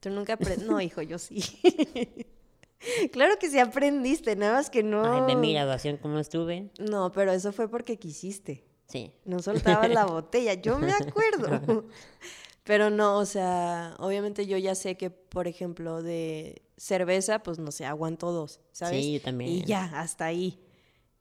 [0.00, 0.66] tú nunca aprendes.
[0.66, 1.42] No, hijo, yo sí.
[3.12, 5.04] claro que sí aprendiste, nada más que no.
[5.04, 6.70] Ay, ve mi graduación cómo estuve.
[6.78, 8.64] No, pero eso fue porque quisiste.
[8.90, 9.12] Sí.
[9.24, 11.84] No soltabas la botella, yo me acuerdo.
[12.64, 17.72] Pero no, o sea, obviamente yo ya sé que, por ejemplo, de cerveza, pues no
[17.72, 19.04] sé, aguanto dos, ¿sabes?
[19.04, 19.50] Sí, yo también.
[19.50, 20.60] Y ya, hasta ahí.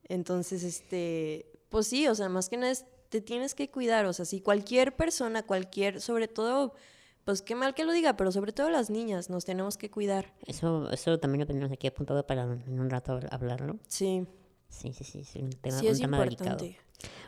[0.08, 4.14] Entonces, este, pues sí, o sea, más que nada es- te tienes que cuidar, o
[4.14, 6.74] sea, si cualquier persona, cualquier, sobre todo,
[7.24, 10.34] pues qué mal que lo diga, pero sobre todo las niñas, nos tenemos que cuidar.
[10.46, 13.80] Eso, eso también lo tenemos aquí apuntado para en un rato hablarlo.
[13.88, 14.28] Sí,
[14.70, 16.58] Sí, sí, sí, es un tema, sí un es tema delicado.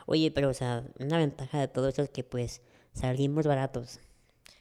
[0.06, 2.60] Oye, pero, o sea, una ventaja de todo esto es que, pues,
[2.92, 4.00] salimos baratos.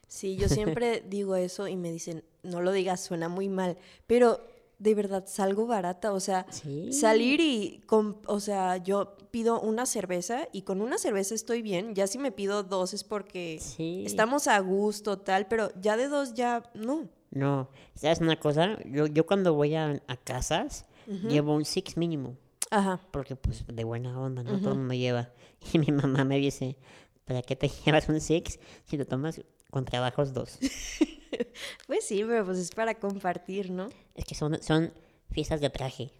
[0.08, 4.42] Sí, yo siempre digo eso y me dicen, no lo digas, suena muy mal, pero
[4.80, 6.92] de verdad salgo barata, o sea, Sí.
[6.92, 11.94] salir y, com- o sea, yo pido una cerveza y con una cerveza estoy bien,
[11.94, 14.04] ya si me pido dos es porque Sí.
[14.08, 17.08] estamos a gusto, tal, pero ya de dos ya no.
[17.30, 18.78] No, ¿sabes una cosa?
[18.86, 20.86] Yo, yo cuando voy a, a casas,
[21.30, 22.36] llevo un six mínimo.
[22.72, 23.00] Ajá.
[23.12, 24.58] Porque, pues, de buena onda, ¿no?
[24.60, 25.30] Todo el mundo lleva.
[25.74, 26.76] Y mi mamá me dice,
[27.26, 30.58] ¿para qué te llevas un six si lo tomas con trabajos dos?
[31.88, 33.90] Pues sí, pero pues es para compartir, ¿no?
[34.16, 34.94] Es que son, son
[35.32, 36.12] fiestas de traje,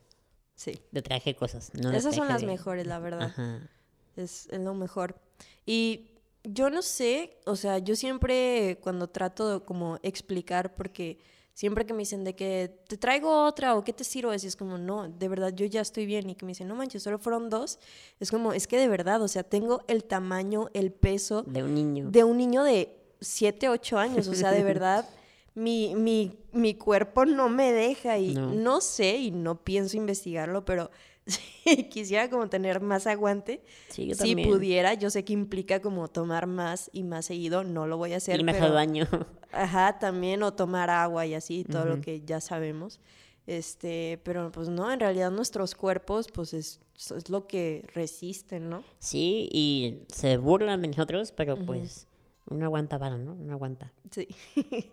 [0.56, 0.80] Sí.
[0.92, 1.72] de traje cosas.
[1.76, 3.24] No Esas son las de- mejores, la verdad.
[3.24, 3.70] Ajá.
[4.16, 5.20] Es, es lo mejor.
[5.66, 6.12] Y
[6.44, 11.20] yo no sé, o sea, yo siempre cuando trato de como explicar, porque
[11.54, 14.56] siempre que me dicen de que te traigo otra o qué te sirvo, es, es
[14.56, 16.30] como, no, de verdad, yo ya estoy bien.
[16.30, 17.80] Y que me dicen, no manches, solo fueron dos.
[18.20, 21.74] Es como, es que de verdad, o sea, tengo el tamaño, el peso De un
[21.76, 22.10] niño.
[22.10, 24.28] de un niño de 7, 8 años.
[24.28, 25.08] O sea, de verdad,
[25.54, 28.54] mi, mi, mi cuerpo no me deja y No.
[28.54, 28.82] no.
[28.82, 30.90] sé y no pienso investigarlo, pero
[31.26, 33.64] si quisiera como tener más aguante.
[33.90, 37.88] Sí, yo si pudiera, yo sé que implica como tomar más y más seguido, no
[37.88, 38.40] lo voy a hacer.
[38.40, 39.08] Irme pero, al baño.
[39.52, 43.00] Ajá, también, o tomar agua y así, todo lo que ya sabemos.
[43.48, 48.84] Este, pero pues no, en realidad nuestros cuerpos, pues es, es lo que resisten, ¿no?
[49.00, 52.08] Sí, y se burlan de nosotros, pero pues
[52.50, 53.34] uno aguanta vara, ¿no?
[53.34, 53.92] Uno aguanta.
[54.12, 54.28] Sí.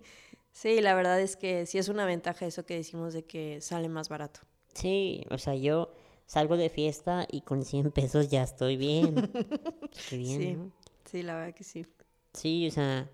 [0.52, 3.88] sí, la verdad es que sí es una ventaja eso que decimos de que sale
[3.88, 4.40] más barato.
[4.74, 5.92] Sí, o sea, yo
[6.28, 9.30] salgo de fiesta y con 100 pesos ya estoy bien.
[10.08, 10.70] Qué bien, sí, ¿no?
[11.04, 11.84] sí, la verdad que sí.
[12.34, 13.10] Sí, o sea,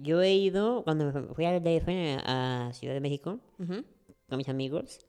[0.00, 3.84] yo he ido, cuando fui al DF a Ciudad de México Ujú,
[4.28, 5.00] con mis amigos,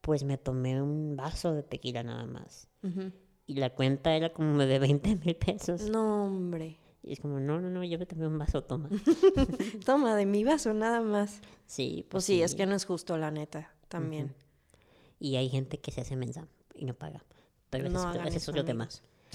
[0.00, 2.66] pues me tomé un vaso de tequila nada más.
[2.82, 3.12] ujú.
[3.46, 5.82] Y la cuenta era como de 20 mil pesos.
[5.88, 6.78] No, hombre.
[7.02, 8.90] Y es como, no, no, no, yo me tomé un vaso, toma.
[9.86, 11.40] Toma, de mi vaso nada más.
[11.66, 14.34] Sí, Pues sí, es que no es justo, la neta, también.
[15.20, 16.46] Y hay gente que se hace mensa
[16.78, 17.24] y no paga.
[17.70, 18.88] Pero ese No es otro- hagan ese es otro tema.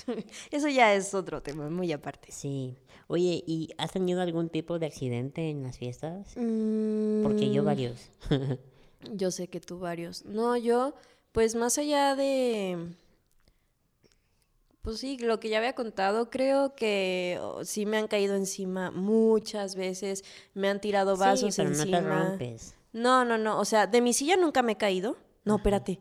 [0.51, 2.31] Eso ya es otro tema, muy aparte.
[2.31, 2.75] Sí.
[3.07, 6.29] Oye, ¿y has tenido algún tipo de accidente en las fiestas?
[6.33, 8.09] Porque Mm, yo varios.
[9.11, 10.23] Yo sé que tú varios.
[10.23, 10.95] No, yo,
[11.33, 12.95] pues más allá de...
[14.81, 19.75] Pues sí, lo que ya había contado, creo que sí me han caído encima muchas
[19.75, 22.01] veces, me han tirado vasos sí, pero encima.
[22.01, 22.75] no te rompes.
[22.91, 25.17] No, no, no, o sea, de mi silla nunca me he caído.
[25.45, 25.99] No, espérate,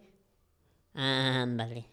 [0.95, 1.87] Ándale.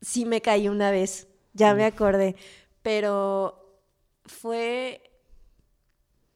[0.00, 2.36] sí me caí una vez, ya me acordé,
[2.82, 3.82] pero
[4.24, 5.02] fue...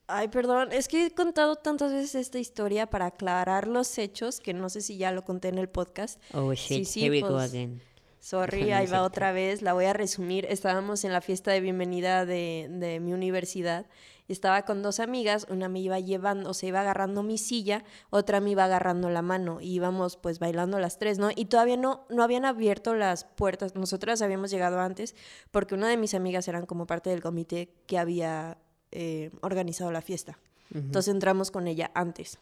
[0.07, 4.53] Ay, perdón, es que he contado tantas veces esta historia para aclarar los hechos, que
[4.53, 6.21] no sé si ya lo conté en el podcast.
[6.33, 7.81] Oh shit, sí, here we go pues, again.
[8.19, 10.45] Sorry, ahí va otra vez, la voy a resumir.
[10.49, 13.85] Estábamos en la fiesta de bienvenida de, de mi universidad
[14.31, 18.39] y estaba con dos amigas, una me iba llevando, se iba agarrando mi silla, otra
[18.39, 21.31] me iba agarrando la mano y íbamos pues bailando las tres, ¿no?
[21.35, 25.15] Y todavía no, no habían abierto las puertas, nosotras habíamos llegado antes
[25.51, 28.57] porque una de mis amigas eran como parte del comité que había
[28.91, 30.39] eh, organizado la fiesta.
[30.73, 32.39] Entonces entramos con ella antes.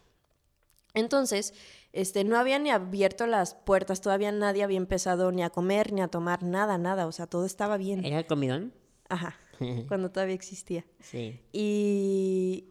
[0.94, 1.56] Entonces,
[1.92, 6.02] este, no había ni abierto las puertas, todavía nadie había empezado ni a comer, ni
[6.02, 8.06] a tomar, nada, nada, o sea, todo estaba bien.
[8.06, 8.74] ¿Era el comidón?
[9.08, 9.40] Ajá.
[9.88, 10.86] cuando todavía existía.
[11.02, 11.40] Sí.
[11.52, 12.66] Y,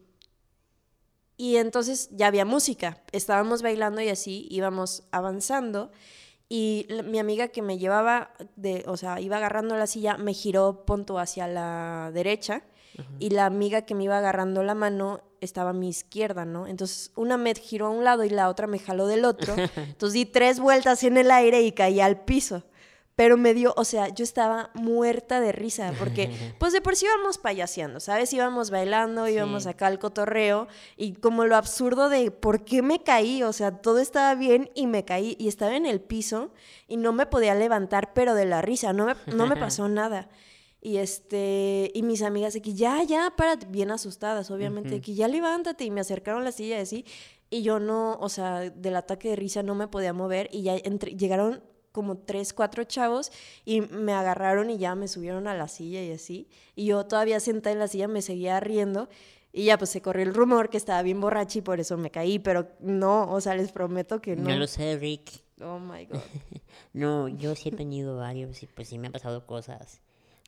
[1.37, 3.03] y entonces ya había música.
[3.12, 5.90] Estábamos bailando y así íbamos avanzando.
[6.48, 10.33] Y la- mi amiga que me llevaba, de, o sea, iba agarrando la silla, me
[10.35, 12.62] giró punto hacia la derecha.
[13.20, 16.66] Y la amiga que me iba agarrando la mano estaba a mi izquierda, ¿no?
[16.66, 19.55] Entonces una me giró a un lado y la otra me jaló del otro.
[19.77, 22.64] Entonces di tres vueltas en el aire y caí al piso.
[23.19, 27.05] Pero me dio, o sea, yo estaba muerta de risa porque, pues de por sí
[27.07, 28.33] íbamos payaseando, ¿sabes?
[28.33, 33.43] Íbamos bailando, íbamos acá al cotorreo y como lo absurdo de por qué me caí,
[33.43, 36.53] o sea, todo estaba bien y me caí y estaba en el piso
[36.87, 40.29] y no me podía levantar, pero de la risa, no me, no me pasó nada.
[40.81, 45.83] Y este, y mis amigas que ya, ya, párate, bien asustadas, obviamente, que ya levántate,
[45.85, 47.05] y me acercaron la silla y así,
[47.51, 50.77] y yo no, o sea, del ataque de risa no me podía mover, y ya
[50.77, 51.65] entre- llegaron
[51.99, 53.33] como tres, cuatro chavos,
[53.65, 57.41] y me agarraron y ya me subieron a la silla y así, y yo todavía
[57.41, 59.09] sentada en la silla me seguía riendo,
[59.53, 62.11] y ya pues se corrió el rumor que estaba bien borracha y por eso me
[62.11, 64.51] caí, pero no, o sea, les prometo que no.
[64.51, 65.43] No lo sé, Rick.
[65.61, 66.21] Oh my god.
[66.93, 70.01] No, yo sí he tenido varios y pues sí me han pasado cosas.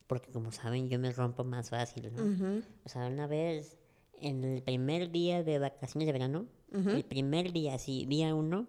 [0.06, 2.62] Porque como saben, yo me rompo más fácil, ¿no?
[2.84, 3.76] O sea, una vez,
[4.20, 8.66] en el primer día de vacaciones de verano, el primer día, sí, día uno,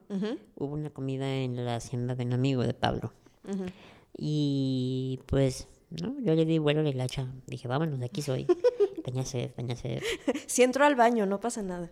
[0.56, 3.14] hubo una comida en la hacienda de un amigo de Pablo.
[4.18, 6.16] Y pues, ¿no?
[6.22, 7.32] Yo le di vuelo a la hilacha.
[7.48, 8.46] Dije, vámonos, de aquí soy.
[9.04, 10.02] tenía sed, tenía sed.
[10.48, 11.92] Si entro al baño, no pasa nada.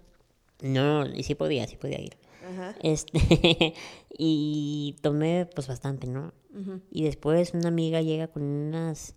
[0.61, 2.17] No, y sí podía, sí podía ir.
[2.51, 2.75] Ajá.
[2.81, 3.73] Este,
[4.17, 6.33] y tomé pues bastante, ¿no?
[6.91, 9.15] Y después una amiga llega con unas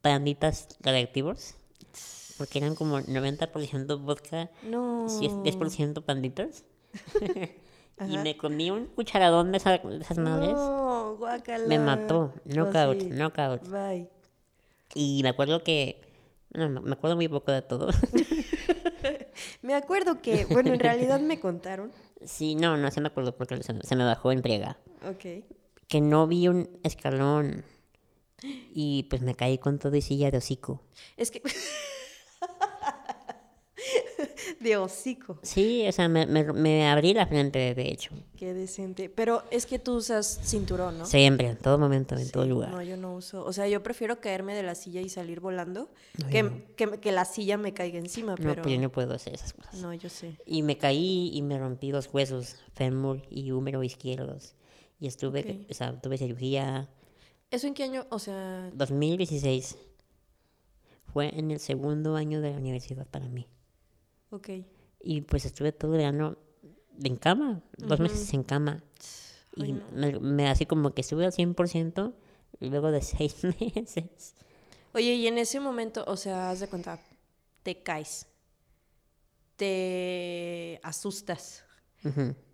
[0.00, 1.54] panditas radioactivos,
[2.40, 5.06] porque eran como 90% vodka, No.
[5.06, 6.64] 10% panditas.
[8.08, 10.52] y me comí un cucharadón de, esa- de esas madres.
[10.54, 11.66] No, guácala.
[11.66, 12.32] Me mató.
[12.46, 13.10] Knockout, Así.
[13.10, 13.68] knockout.
[13.68, 14.08] Bye.
[14.94, 16.00] Y me acuerdo que...
[16.54, 17.90] No, me me acuerdo muy poco de todo.
[19.62, 21.92] Me acuerdo que, bueno, en realidad me contaron.
[22.24, 24.78] sí, no, no se me acuerdo porque se, se me bajó entrega.
[25.08, 25.44] Ok.
[25.88, 27.64] Que no vi un escalón.
[28.42, 30.82] Y pues me caí con todo y silla de hocico.
[31.16, 31.42] Es que.
[34.60, 35.38] de hocico.
[35.42, 38.10] Sí, o sea, me, me, me abrí la frente, de hecho.
[38.36, 39.08] Qué decente.
[39.08, 41.06] Pero es que tú usas cinturón, ¿no?
[41.06, 42.70] Siempre, en todo momento, en todo lugar.
[42.70, 43.44] No, yo no uso.
[43.44, 45.90] O sea, yo prefiero caerme de la silla y salir volando
[46.22, 46.52] No, que, no.
[46.76, 48.32] que, que la silla me caiga encima.
[48.32, 48.62] No, pero.
[48.62, 49.74] pues yo no puedo hacer esas cosas.
[49.76, 50.36] No, yo sé.
[50.46, 54.54] Y me caí y me rompí dos huesos, fémur y húmero izquierdos.
[55.00, 56.88] Y estuve, o sea, tuve cirugía
[57.50, 58.06] ¿Eso en qué año?
[58.10, 58.70] O sea.
[58.74, 59.76] 2016.
[61.12, 63.48] Fue en el segundo año de la universidad para mí.
[64.30, 64.48] Ok.
[65.02, 66.36] Y pues estuve todo el verano
[67.02, 68.82] en cama, dos meses en cama.
[69.56, 69.84] Y Ay, no.
[69.92, 72.12] me, me- así como que estuve al 100%
[72.60, 74.34] luego de seis meses.
[74.92, 77.00] Oye, y en ese momento, o sea, haz de cuenta,
[77.62, 78.26] te caes.
[79.56, 81.64] Te asustas.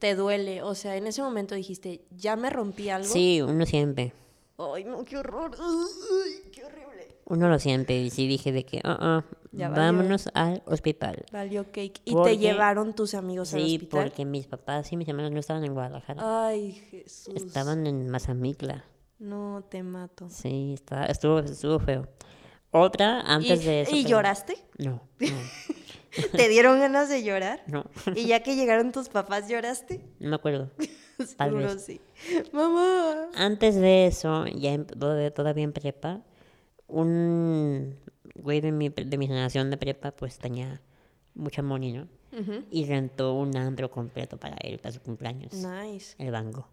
[0.00, 0.62] Te duele.
[0.62, 3.08] O sea, en ese momento dijiste, ya me rompí algo.
[3.08, 4.12] Sí, uno siente.
[4.58, 5.52] Ay, no, qué horror.
[5.60, 6.86] Uy, qué horrible.
[7.28, 9.70] Uno lo siente y sí dije de que, Ya valió.
[9.70, 11.24] vámonos al hospital.
[11.32, 12.00] Valió cake.
[12.04, 14.04] Y Porque- te llevaron tus amigos al Sí, hospital.
[14.04, 16.46] porque mis papás y mis hermanos no estaban en Guadalajara.
[16.46, 17.34] Ay, Jesús.
[17.34, 18.84] Estaban en Mazamitla.
[19.18, 20.28] No, te mato.
[20.30, 22.06] Sí, estaba, estuvo, estuvo feo.
[22.70, 23.90] Otra, antes ¿Y, de eso.
[23.96, 24.56] ¿y pero- lloraste?
[24.78, 25.26] No, no,
[26.32, 27.62] ¿Te dieron ganas de llorar?
[27.66, 27.86] no.
[28.14, 30.00] ¿Y ya que llegaron tus papás, lloraste?
[30.20, 30.70] No me acuerdo.
[31.38, 31.82] Tal Seguro vez.
[31.82, 32.00] sí.
[32.52, 33.28] Mamá.
[33.34, 36.20] Antes de eso, ya en- todavía en prepa,
[36.88, 37.96] un
[38.35, 40.81] güey de mi, de mi generación de prepa, pues tenía
[41.35, 42.09] mucha money, ¿no?
[42.70, 45.55] Y rentó un antro completo para él, para su cumpleaños.
[45.55, 46.14] Nice.
[46.18, 46.68] El bango.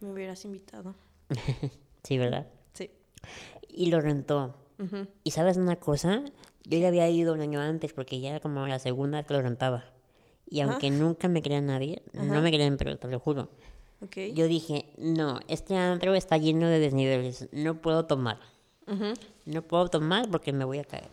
[0.00, 0.94] Me hubieras invitado.
[2.04, 2.48] Sí, ¿verdad?
[2.72, 2.90] Sí.
[3.68, 4.56] Y lo rentó.
[5.22, 6.24] Y sabes una cosa,
[6.64, 9.34] yo ya había ido un año antes porque ya era como la segunda vez que
[9.34, 9.84] lo rentaba.
[10.48, 13.48] Y aunque nunca me crea nadie, no me creen, pero te lo juro.
[14.34, 18.40] Yo dije, no, este antro está lleno de desniveles, no puedo tomar.
[18.86, 19.14] Ujú.
[19.46, 21.08] No puedo tomar porque me voy a caer.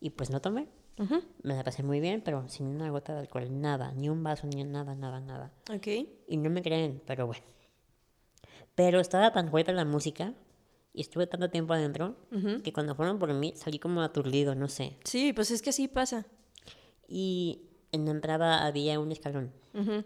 [0.00, 0.68] Y pues no tomé.
[0.98, 1.22] Ujú.
[1.42, 4.46] Me la pasé muy bien, pero sin una gota de alcohol, nada, ni un vaso,
[4.46, 5.52] ni nada, nada, nada.
[5.72, 5.86] Ok.
[6.26, 7.44] Y no me creen, pero bueno.
[8.74, 10.34] Pero estaba tan fuerte la música
[10.92, 12.16] y estuve tanto tiempo adentro
[12.62, 14.96] que cuando fueron por mí salí como aturdido, no sé.
[15.04, 16.26] Sí, pues es que así pasa.
[17.08, 17.62] Y
[17.92, 19.52] en la entrada había un escalón.
[19.74, 20.04] Ujú.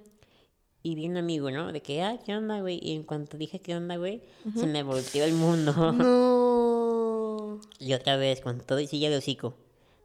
[0.83, 1.73] Y vi un amigo, ¿no?
[1.73, 2.79] De que, ah, ¿qué onda, güey?
[2.83, 4.23] Y en cuanto dije, ¿qué onda, güey?
[4.57, 5.93] Se me volteó el mundo.
[5.93, 6.32] No.
[7.83, 9.55] Y otra vez, con todo y silla de hocico.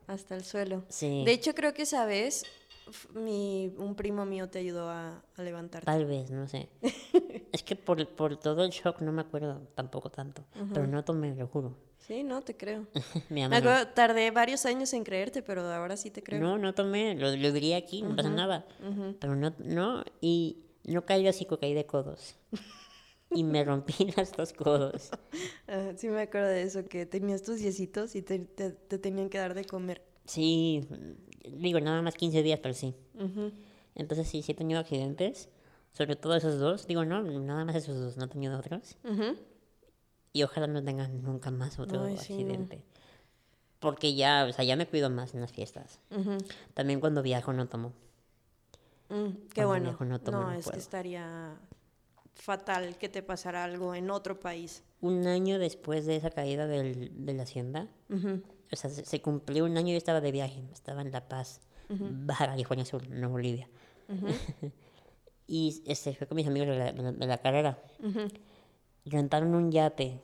[0.08, 0.84] Hasta el suelo.
[0.90, 1.24] Sí.
[1.26, 2.46] De hecho, creo que esa vez
[3.14, 5.86] mi, un primo mío te ayudó a, a levantarte.
[5.86, 6.70] Tal vez, no sé.
[7.52, 10.44] Es que por, por todo el shock no me acuerdo tampoco tanto.
[10.74, 11.76] Pero no tomé, lo juro.
[11.98, 12.88] Sí, no, te creo.
[13.30, 13.70] Mi Me mamá no.
[13.72, 16.40] acuerdo, tardé varios años en creerte, pero ahora sí te creo.
[16.40, 18.66] No, no tomé, lo, lo diría aquí, no pasa nada.
[19.20, 22.36] Pero no, no, y no caí así, caí de codos.
[23.32, 25.10] y me rompí los dos codos.
[25.68, 29.30] Ah, sí me acuerdo de eso, que tenías tus diecitos y te, te- te tenían
[29.30, 30.02] que dar de comer.
[30.26, 30.88] Sí,
[31.50, 32.94] digo, nada más 15 días, pero sí.
[33.96, 35.50] Entonces sí, sí he tenido accidentes,
[35.94, 36.86] sobre todo esos dos.
[36.88, 38.98] Digo, no, nada más esos dos, no he tenido otros.
[40.34, 42.52] Y ojalá no tengan nunca más otro Ay, sí, no.
[42.52, 42.84] accidente.
[43.80, 46.00] Porque ya, o sea, ya me cuido más en las fiestas.
[46.12, 46.38] Ujú.
[46.74, 47.94] También cuando viajo no tomo.
[49.10, 49.84] Mm, qué Cuando bueno.
[49.90, 50.74] viajo no tomo, no es puedo.
[50.74, 51.58] que estaría
[52.38, 54.84] fatal que te pasara algo en otro país.
[55.02, 58.42] Un año después de esa caída del, de la hacienda, Ujú.
[58.72, 60.64] o sea, se, se cumplió un año y yo estaba de viaje.
[60.74, 63.68] Estaba en La Paz, Baja California Sur, no Bolivia.
[65.48, 67.80] y este, fue con mis amigos de la, de la- carrera.
[69.06, 70.22] Rentaron un yate.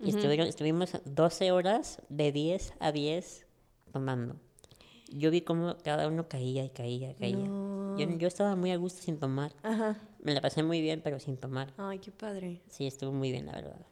[0.00, 3.46] Y estuvieron, estuvimos 12 horas de 10 a 10
[3.92, 4.36] tomando.
[5.08, 7.36] Yo vi cómo cada uno caía y caía y caía.
[7.36, 7.96] No.
[7.98, 9.52] Yo, yo estaba muy a gusto sin tomar.
[9.62, 9.96] Ajá.
[10.24, 11.72] Me la pasé muy bien, pero sin tomar.
[11.76, 12.60] Ay, qué padre.
[12.68, 13.86] Sí, estuvo muy bien, la verdad.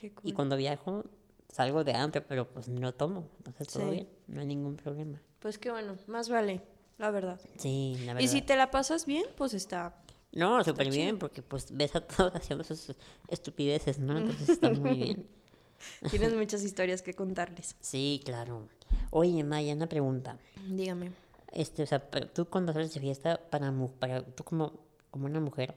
[0.00, 0.34] Qué Y cool.
[0.34, 1.04] cuando viajo,
[1.48, 3.28] salgo de hambre, pero pues no tomo.
[3.38, 3.90] Entonces todo Sí.
[3.90, 5.20] bien, no hay ningún problema.
[5.38, 6.62] Pues qué bueno, más vale,
[6.98, 7.40] la verdad.
[7.58, 8.20] Sí, la verdad.
[8.20, 9.94] Y si te la pasas bien, pues está.
[10.32, 12.94] No, súper bien, porque pues ves a todos haciendo sus
[13.28, 14.18] estupideces, ¿no?
[14.18, 15.28] Entonces está muy bien.
[16.10, 17.76] Tienes muchas historias que contarles.
[17.80, 18.66] Sí, claro.
[19.10, 20.38] Oye, Maya, una pregunta.
[20.66, 21.12] Dígame.
[21.52, 22.00] Este, o sea,
[22.32, 24.72] tú cuando sales de fiesta, para, para tú como,
[25.14, 25.76] como una mujer.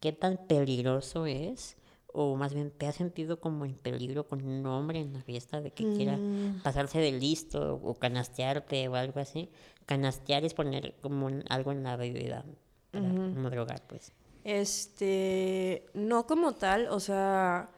[0.00, 1.76] ¿qué tan peligroso es?
[2.12, 5.62] O más bien, ¿te has sentido como en peligro con un hombre en la fiesta
[5.62, 6.60] de que quiera Mm.
[6.62, 9.48] pasarse de listo o canastearte o algo así?
[9.86, 12.44] Canastear es poner como algo en la bebida
[12.90, 14.12] para no drogar, pues.
[14.44, 17.70] Este, no como tal, o sea,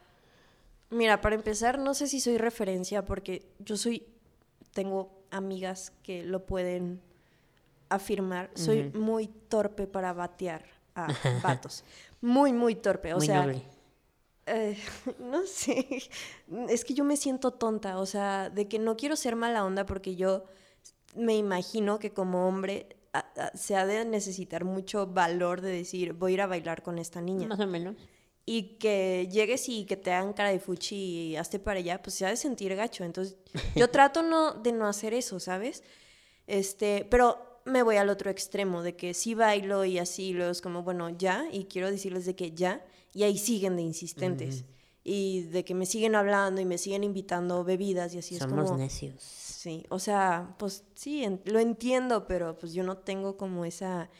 [0.90, 4.06] mira, para empezar, no sé si soy referencia porque yo soy,
[4.72, 7.00] tengo amigas que lo pueden
[7.94, 11.06] afirmar, soy muy torpe para batear a
[11.42, 11.84] vatos,
[12.20, 13.52] muy, muy torpe, o Muy sea,
[14.46, 14.76] eh,
[15.20, 15.86] no sé,
[16.68, 19.86] es que yo me siento tonta, o sea, de que no quiero ser mala onda
[19.86, 20.44] porque yo
[21.14, 26.12] me imagino que como hombre a- a- se ha de necesitar mucho valor de decir,
[26.14, 27.46] voy a ir a bailar con esta niña.
[27.48, 27.94] Más o menos.
[28.44, 32.16] Y que llegues y que te hagan cara de fuchi y hazte para allá, pues
[32.16, 33.04] se ha de sentir gacho.
[33.04, 33.36] Entonces,
[33.76, 35.84] yo trato no, de no hacer eso, ¿sabes?
[36.48, 40.60] Este, pero me voy al otro extremo, de que sí bailo y así, luego es
[40.60, 44.64] como, bueno, ya, y quiero decirles de que ya, y ahí siguen de insistentes.
[45.04, 48.66] Y de que me siguen hablando y me siguen invitando bebidas y así Somos es
[48.70, 48.78] como...
[48.78, 49.20] necios.
[49.22, 54.10] Sí, o sea, pues sí, en- lo entiendo, pero pues yo no tengo como esa...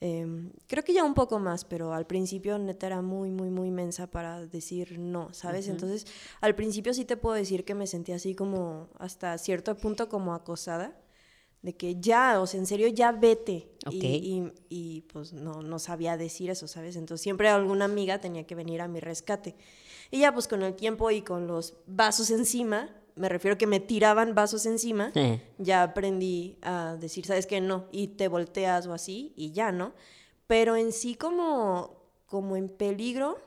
[0.00, 3.70] em, creo que ya un poco más, pero al principio neta era muy, muy, muy
[3.70, 5.68] mensa para decir no, ¿sabes?
[5.68, 6.06] Entonces,
[6.40, 10.34] al principio sí te puedo decir que me sentía así como hasta cierto punto como
[10.34, 10.96] acosada,
[11.62, 13.68] de que ya, o sea, en serio, ya vete.
[13.90, 14.04] Y- Ok.
[14.04, 16.96] Y, y, pues no, no sabía decir eso, ¿sabes?
[16.96, 19.56] Entonces siempre alguna amiga tenía que venir a mi rescate.
[20.10, 23.78] Y ya pues con el tiempo y con los vasos encima, me refiero que me
[23.80, 25.40] tiraban vasos encima, Sí.
[25.58, 27.60] ya aprendí a decir, ¿sabes qué?
[27.60, 29.92] No, y te volteas o así, y ya, ¿no?
[30.46, 31.96] Pero en sí como,
[32.26, 33.38] como en peligro,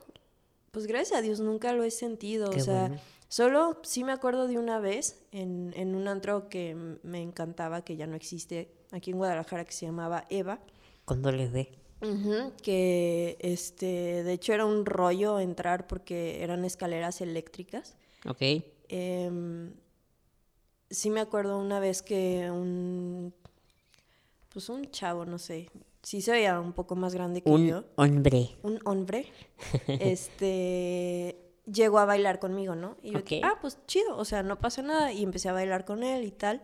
[0.70, 2.50] pues gracias a Dios nunca lo he sentido.
[2.50, 3.00] Qué o sea, bueno.
[3.28, 7.96] Solo sí me acuerdo de una vez en, en un antro que me encantaba, que
[7.96, 10.60] ya no existe aquí en Guadalajara, que se llamaba Eva.
[11.04, 11.72] Cuando le ve.
[12.02, 17.96] Ujú, que este, de hecho era un rollo entrar porque eran escaleras eléctricas.
[18.28, 18.42] Ok.
[18.88, 19.72] Em,
[20.90, 23.32] sí me acuerdo una vez que un,
[24.50, 25.70] pues un chavo, no sé,
[26.02, 28.50] sí se veía un poco más grande que Un yo, hombre.
[28.62, 29.26] un hombre,
[29.88, 32.96] este, llegó a bailar conmigo, ¿no?
[33.02, 33.32] Y yo, Ok.
[33.42, 36.30] ah, pues chido, o sea, no pasa nada, y empecé a bailar con él y
[36.30, 36.62] tal,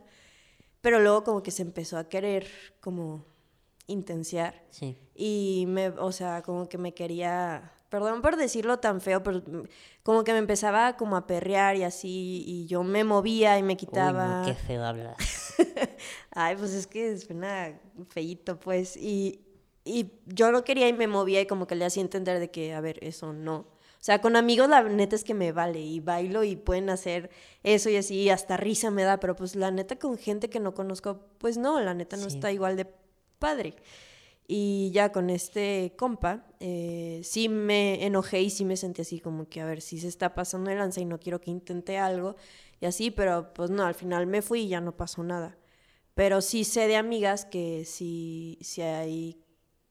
[0.81, 2.47] pero luego como que se empezó a querer
[2.81, 3.25] como
[3.87, 4.63] intensiar.
[4.71, 4.97] Sí.
[5.15, 9.43] Y me, o sea, como que me quería, perdón por decirlo tan feo, pero
[10.03, 13.73] como que me empezaba como a perrear y así, y yo me movía y me
[13.73, 14.41] Uy, quitaba.
[14.41, 15.17] no, qué feo hablas.
[16.31, 17.79] Ay, pues es que suena
[18.09, 18.97] feíto, pues.
[18.97, 19.41] Y,
[19.85, 22.73] y yo no quería y me movía y como que le hacía entender de que,
[22.75, 23.67] a ver, eso no.
[24.01, 27.29] O sea, con amigos la neta es que me vale y bailo y pueden hacer
[27.63, 30.59] eso y así, y hasta risa me da, pero pues la neta con gente que
[30.59, 32.37] no conozco, pues no, la neta no Sí.
[32.37, 32.87] está igual de
[33.39, 33.75] padre.
[34.49, 39.49] Y ya con este compa, eh, sí me enojé y sí me sentí así como
[39.49, 42.37] que, a ver, si se está pasando de lanza y no quiero que intente algo
[42.81, 45.57] y así, pero pues no, al final me fui y ya no pasó nada.
[46.15, 49.45] Pero sí sé de amigas que sí, sí hay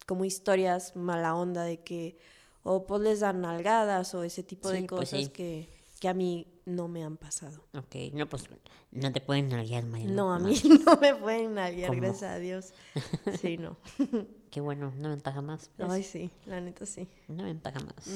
[0.07, 2.17] como historias mala onda de que
[2.63, 5.29] o pues les dan nalgadas o ese tipo de pues cosas sí.
[5.29, 7.63] que, que a mí no me han pasado.
[7.77, 8.45] Ok, no, pues
[8.91, 10.13] no te pueden nalguear, Mariana.
[10.13, 10.53] No, a mí
[10.85, 12.01] no me pueden nalguear, ¿Cómo?
[12.01, 12.73] gracias a Dios.
[13.41, 13.77] Sí, no.
[14.51, 15.69] Qué bueno, una ventaja más.
[15.77, 15.89] pues.
[15.91, 17.07] Ay, sí, la neta sí.
[17.27, 18.07] Una ventaja más.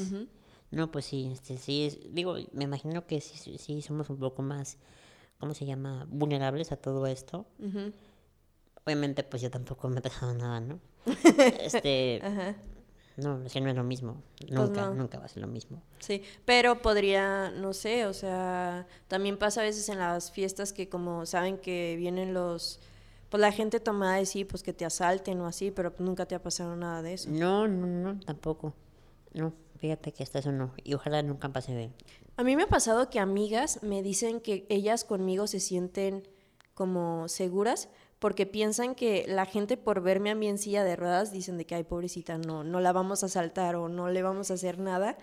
[0.71, 4.41] No, pues sí, este, sí, es- digo, me imagino que sí, sí, somos un poco
[4.41, 4.77] más,
[5.37, 6.07] ¿cómo se llama?
[6.09, 7.45] Vulnerables a todo esto.
[8.85, 10.79] Obviamente, pues yo tampoco me he pasado nada, ¿no?
[11.59, 12.55] Este, Ajá.
[13.17, 14.21] No, es que no es lo mismo.
[14.49, 14.95] Nunca, no.
[14.95, 15.81] nunca va a ser lo mismo.
[15.99, 20.89] Sí, pero podría, no sé, o sea, también pasa a veces en las fiestas que
[20.89, 22.79] como saben que vienen los,
[23.29, 26.35] pues la gente tomada de sí, pues que te asalten o así, pero nunca te
[26.35, 27.29] ha pasado nada de eso.
[27.29, 28.73] No, no, no, tampoco.
[29.33, 30.73] No, fíjate que hasta eso no.
[30.83, 31.91] Y ojalá nunca pase de...
[32.35, 36.27] A mí me ha pasado que amigas me dicen que ellas conmigo se sienten
[36.73, 37.89] como seguras
[38.23, 41.65] porque piensan que la gente por verme a mí en silla de ruedas dicen de
[41.65, 44.79] que ay pobrecita no no la vamos a asaltar o no le vamos a hacer
[44.79, 45.17] nada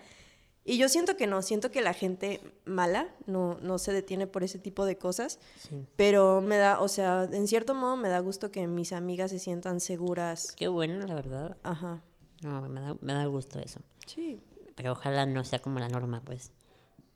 [0.63, 4.43] y yo siento que no siento que la gente mala no no se detiene por
[4.43, 5.87] ese tipo de cosas Sí.
[5.95, 9.39] pero me da o sea en cierto modo me da gusto que mis amigas se
[9.39, 11.57] sientan seguras Qué bueno, la verdad.
[11.63, 12.03] ajá
[12.43, 13.79] No, me da, me da gusto eso.
[14.05, 14.39] sí
[14.75, 16.51] Pero ojalá no sea como la norma, pues.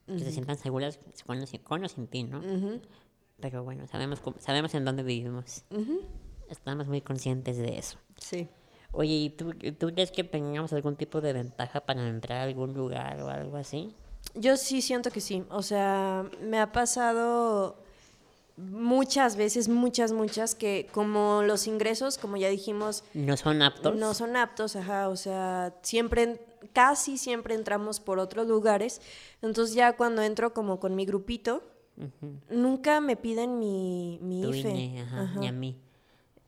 [0.08, 2.38] Que se sientan seguras con o sin, con o sin ti, ¿no?
[2.40, 2.80] Ujú,
[3.40, 5.64] Pero bueno, sabemos, sabemos en dónde vivimos.
[5.72, 6.02] ujú,
[6.50, 7.98] Estamos muy conscientes de eso.
[8.18, 8.48] sí
[8.92, 12.74] Oye, ¿y tú, tú crees que tengamos algún tipo de ventaja para entrar a algún
[12.74, 13.94] lugar o algo así?
[14.36, 15.44] Yo sí siento que sí.
[15.50, 17.76] O sea, me ha pasado
[18.58, 23.96] muchas veces, muchas, muchas, que como los ingresos, como ya dijimos, ¿No son aptos?
[23.98, 25.10] no son aptos, ajá.
[25.10, 26.40] O sea, siempre,
[26.72, 29.02] casi siempre entramos por otros lugares.
[29.42, 31.64] Entonces ya cuando entro como con mi grupito,
[32.50, 35.00] Nunca me piden mi, mi Tu IFE.
[35.02, 35.40] Ajá, Ajá.
[35.40, 35.78] ni a mí.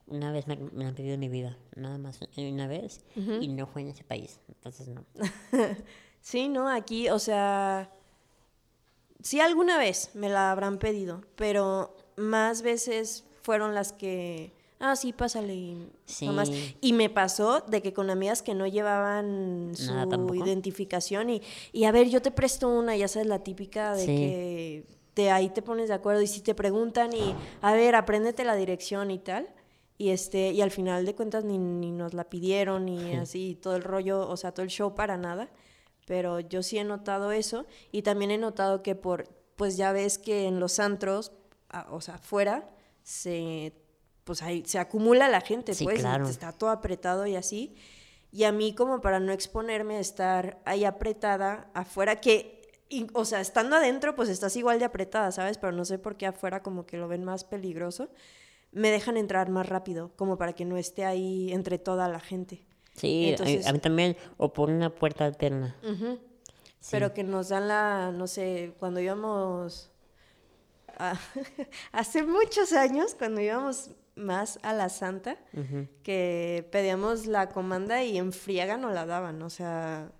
[0.07, 3.67] Una vez me, me han pedido en mi vida, nada más una vez, y no
[3.67, 5.03] fue en ese país, entonces no.
[6.21, 6.67] Sí, ¿no?
[6.69, 7.89] Aquí, o sea,
[9.21, 15.13] sí alguna vez me la habrán pedido, pero más veces fueron las que, ah, sí,
[15.13, 16.25] pásale y Sí.
[16.25, 16.51] nomás.
[16.81, 21.41] Y me pasó de que con amigas que no llevaban su Nada, identificación y,
[21.71, 24.15] y a ver, yo te presto una, ya sabes, la típica de Sí.
[24.15, 24.85] que
[25.23, 28.55] de ahí te pones de acuerdo y si te preguntan y, a ver, apréndete la
[28.55, 29.47] dirección y tal.
[29.97, 33.75] Y este, y al final de cuentas ni, ni nos la pidieron, ni así, todo
[33.75, 35.49] el rollo, o sea, todo el show para nada.
[36.05, 37.65] Pero yo sí he notado eso.
[37.91, 41.31] Y también he notado que por, pues ya ves que en los antros,
[41.69, 42.69] a- o sea, afuera,
[43.03, 43.73] se,
[44.23, 46.27] pues ahí se acumula la gente, Sí, pues, y claro.
[46.27, 47.75] está todo apretado y así.
[48.31, 52.56] Y a mí como para no exponerme a estar ahí apretada afuera, que,
[52.89, 55.57] y- o sea, estando adentro, pues estás igual de apretada, ¿sabes?
[55.57, 58.09] Pero no sé por qué afuera como que lo ven más peligroso.
[58.71, 62.63] Me dejan entrar más rápido, como para que no esté ahí entre toda la gente.
[62.93, 65.75] Sí, a- Entonces- a, mí también, o por una puerta alterna.
[65.81, 66.19] Sí.
[66.91, 69.91] Pero que nos dan la, no sé, cuando íbamos,
[70.97, 71.13] a-
[71.91, 75.37] hace muchos años, cuando íbamos más a la Santa,
[76.03, 80.11] que pedíamos la comanda y en friega nos la daban, o sea,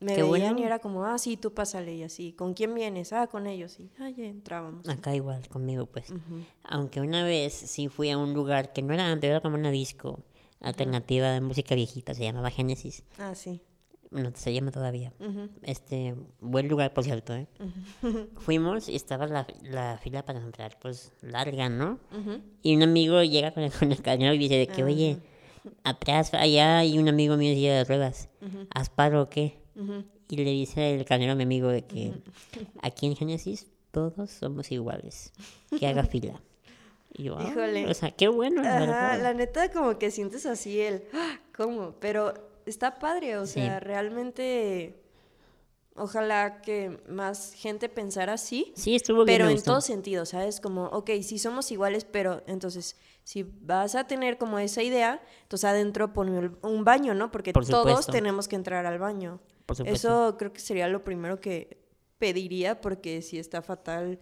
[0.00, 0.58] me Qué veían bueno.
[0.60, 3.12] y era como, ah, sí, tú pásale y así, ¿con quién vienes?
[3.12, 4.88] Ah, con ellos, y ah, ya entrábamos.
[4.88, 6.10] Acá igual, conmigo, pues.
[6.10, 6.44] Ujú.
[6.64, 9.70] Aunque una vez sí fui a un lugar que no era antes, era como una
[9.70, 10.20] disco
[10.60, 13.02] alternativa de música viejita, se llamaba Génesis.
[13.18, 13.60] Ah, sí.
[14.10, 15.12] No, se llama todavía.
[15.20, 15.50] Ujú.
[15.62, 17.46] Este, buen lugar, por cierto, ¿eh?
[18.36, 21.98] Fuimos y estaba la, la fila para entrar, pues, larga, ¿no?
[22.62, 25.18] Y un amigo llega con el, con el y dice de que, oye,
[25.84, 28.28] atrás, allá hay un amigo mío en silla de ruedas.
[28.74, 29.58] ¿Haz paro o qué?
[30.28, 32.12] Y le dice el cañero a mi amigo de que
[32.82, 35.32] aquí en Génesis todos somos iguales.
[35.78, 36.40] Que haga fila.
[37.14, 37.86] Y yo, ah, Híjole.
[37.88, 39.22] o sea, qué bueno, la Ajá, verdad.
[39.22, 41.92] la neta como que sientes así el, "Ah, ¿cómo?
[42.00, 42.34] Pero
[42.66, 43.54] está padre, o Sí.
[43.54, 44.94] sea, realmente,
[45.96, 49.38] ojalá que más gente pensara así, Sí, estuvo bien.
[49.38, 50.60] pero en todo sentido, ¿sabes?
[50.60, 52.96] Como, ok, sí somos iguales, pero entonces,
[53.28, 57.30] si vas a tener como esa idea, entonces adentro pon un- baño, ¿no?
[57.30, 59.38] Porque Por todos tenemos que entrar al baño.
[59.66, 59.86] Por.
[59.86, 61.76] Eso creo que sería lo primero que
[62.16, 64.18] pediría, porque si está fatal.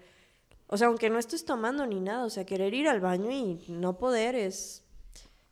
[0.67, 3.61] O sea, aunque no estés tomando ni nada, o sea, querer ir al baño y
[3.69, 4.83] no poder es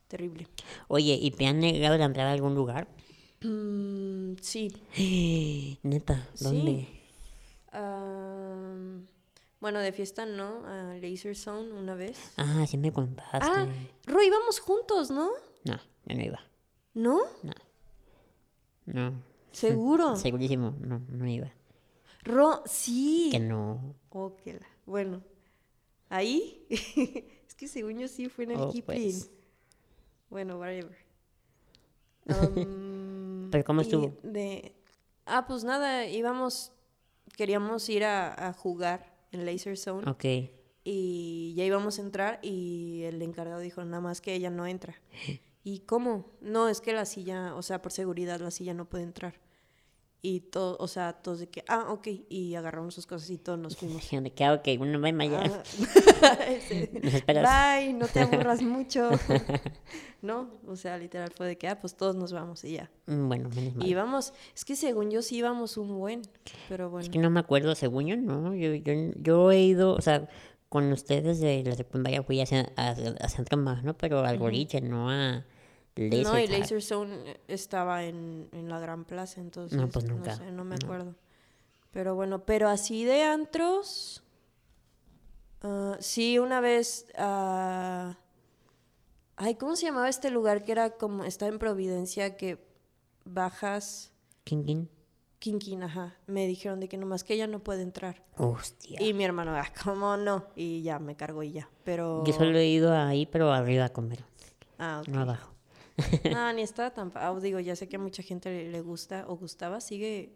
[0.09, 0.49] terrible.
[0.89, 2.89] Oye, ¿y te han negado la entrada a algún lugar?
[3.41, 4.73] Mm, sí.
[5.85, 6.89] Neta, ¿dónde?
[7.71, 9.07] Am,
[9.61, 12.19] bueno, de fiesta no, a Laser Zone una vez.
[12.37, 13.39] Ah, sí me contaste.
[13.41, 13.67] Ah,
[14.07, 15.31] Ro, íbamos juntos, ¿no?
[15.65, 16.41] No, yo no iba.
[16.95, 17.21] ¿No?
[18.87, 19.13] No.
[19.53, 20.17] Seguro.
[20.17, 21.51] Segurísimo, no, no iba.
[22.25, 23.29] Ro, sí.
[23.33, 23.95] Que no.
[24.11, 25.23] Oh, que la- Bueno,
[26.09, 26.67] ahí.
[26.71, 28.85] es que según yo sí fue en el Oh, Kipling.
[29.13, 29.31] pues.
[30.31, 30.97] Bueno, whatever.
[32.29, 34.17] Am, ¿Pero cómo estuvo?
[34.23, 34.75] De...
[35.27, 36.73] Ah, pues nada, íbamos,
[37.37, 40.24] queríamos ir a, a jugar en Laser Zone Ok.
[40.85, 44.95] y ya íbamos a entrar y el encargado dijo, nada más que ella no entra.
[45.66, 46.30] ¿Y cómo?
[46.43, 49.41] No, es que la silla, o sea, por seguridad la silla no puede entrar.
[50.27, 53.59] Y todo, o sea, todos de que, ah, ok, y agarramos sus cosas y todos
[53.59, 54.09] nos fuimos.
[54.22, 55.43] De que, ah, ok, bueno, ven allá.
[55.45, 55.62] Ah,
[57.03, 57.79] Nos esperas.
[57.83, 59.11] Bye, no te aburras mucho.
[60.22, 62.91] no, o sea, literal fue de que, ah, pues todos nos vamos y ya.
[63.05, 63.87] Mm, Bueno, menos mal.
[63.87, 66.22] Y íbamos, es que según yo sí íbamos un buen,
[66.70, 67.05] pero bueno.
[67.05, 68.55] Es que no me acuerdo, según yo, no.
[68.55, 70.27] Yo, yo, yo he ido, o sea,
[70.70, 72.45] con ustedes de la secundaria fui a,
[72.77, 72.89] a,
[73.20, 75.45] a Centro Magno, pero al boliche, no a
[75.97, 76.47] Laser no, y.
[76.49, 80.76] Laser Zone estaba en, en la Gran Plaza, entonces No, pues nunca, sé, no me
[80.76, 80.84] no.
[80.84, 81.14] acuerdo.
[81.92, 84.22] Pero bueno, pero así de antros,
[85.62, 88.18] ah, sí, una vez, ah,
[89.36, 92.59] ay, ¿cómo se llamaba este lugar que era como, está en Providencia, que
[93.24, 94.86] bajas, King.
[95.38, 98.24] Kinkin, ajá, me dijeron de que nomás que ella no puede entrar.
[98.38, 99.01] Hostia.
[99.03, 100.47] Y mi hermano, ah, ¿cómo no?
[100.57, 102.24] Y ya, me cargó y ya, pero...
[102.26, 104.24] Yo solo he ido ahí, pero arriba a comer,
[104.78, 105.09] Ah, ok.
[105.09, 105.54] no abajo.
[106.32, 107.12] No, ni estaba tan...
[107.14, 109.80] ah, digo, ya sé que a mucha gente le, le gusta o gustaba.
[109.80, 110.32] ¿Sigue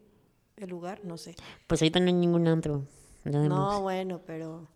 [0.56, 1.04] el lugar?
[1.04, 1.34] No sé.
[1.66, 2.86] Pues ahorita no hay ningún antro.
[3.24, 4.68] No, bueno, pero...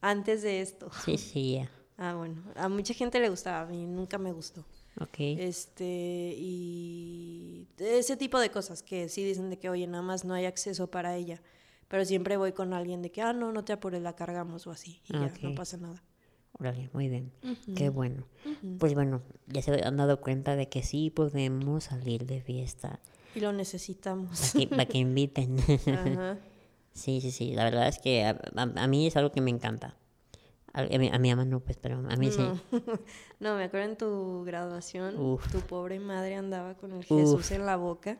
[0.00, 0.90] Antes de esto.
[1.04, 1.70] Sí, sí, ya.
[1.96, 2.42] Ah, bueno.
[2.56, 3.60] A mucha gente le gustaba.
[3.60, 4.66] A mí nunca me gustó.
[5.00, 5.14] Ok.
[5.20, 6.34] Este...
[6.36, 7.68] Y...
[7.78, 10.90] Ese tipo de cosas que sí dicen de que, oye, nada más no hay acceso
[10.90, 11.40] para ella.
[11.86, 14.72] Pero siempre voy con alguien de que, ah, no, no te apures, la cargamos o
[14.72, 15.00] así.
[15.08, 16.02] Y ya, no pasa nada.
[16.58, 17.32] Órale, muy bien.
[17.76, 18.24] Qué bueno.
[18.78, 23.00] Pues bueno, ya se han dado cuenta de que sí podemos salir de fiesta.
[23.34, 24.52] Y lo necesitamos.
[24.52, 25.56] Para que, para que inviten.
[25.58, 26.38] Ajá.
[26.92, 27.54] Sí, sí, sí.
[27.54, 29.96] La verdad es que a, a- a mí es algo que me encanta.
[30.72, 32.38] A, a mi, mi mamá no, pues, pero a mí sí.
[32.38, 32.60] No.
[33.40, 35.50] no, me acuerdo en tu graduación, Uf.
[35.50, 37.52] tu pobre madre andaba con el Jesús Uf.
[37.52, 38.18] en la boca.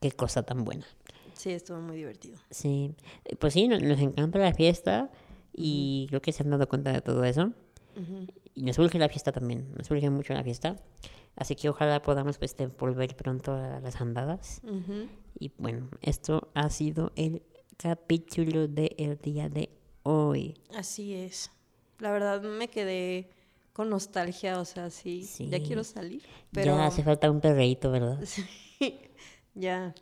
[0.00, 0.86] Qué cosa tan buena.
[1.34, 2.38] Sí, estuvo muy divertido.
[2.50, 2.94] Sí.
[3.24, 5.10] Eh, Pues sí, nos, nos encanta la fiesta
[5.58, 7.52] y creo que se han dado cuenta de todo eso.
[8.54, 9.72] Y nos surge la fiesta también.
[9.76, 10.76] Nos surge mucho la fiesta.
[11.34, 14.60] Así que ojalá podamos pues, volver pronto a las andadas.
[15.38, 17.42] Y bueno, esto ha sido el
[17.76, 19.70] capítulo del día de
[20.04, 20.54] hoy.
[20.74, 21.50] Así es.
[21.98, 23.30] La verdad me quedé
[23.72, 26.22] con nostalgia, o sea, sí, ya quiero salir.
[26.52, 28.18] Pero Ya hace falta un perreíto, ¿verdad?
[28.24, 29.00] sí,
[29.54, 29.94] ya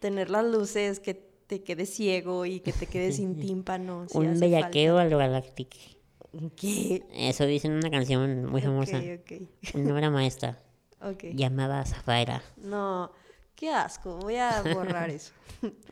[0.00, 4.06] tener las luces, que te quedes ciego y que te quedes sin tímpano.
[4.12, 5.74] un bellaqueo a lo Galactic.
[5.74, 6.54] falta.
[6.56, 7.02] ¿Qué?
[7.12, 8.98] Eso dice en una canción muy famosa.
[8.98, 10.62] Ok, Una obra maestra
[11.34, 12.40] llamada Zafaira.
[12.56, 13.10] No,
[13.56, 15.32] qué asco, voy a borrar eso.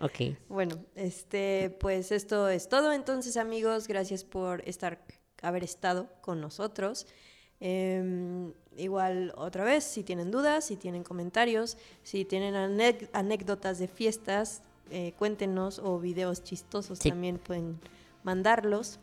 [0.00, 0.36] Ok.
[0.48, 2.92] Bueno, este, pues esto es todo.
[2.92, 5.04] Entonces, amigos, gracias por estar,
[5.42, 7.08] haber estado con nosotros.
[7.58, 12.54] Em, igual otra vez, si tienen dudas, si tienen comentarios, si tienen
[13.12, 17.10] anécdotas de fiestas, eh, cuéntenos o videos chistosos Sí.
[17.10, 17.78] también pueden
[18.24, 18.98] mandarlos.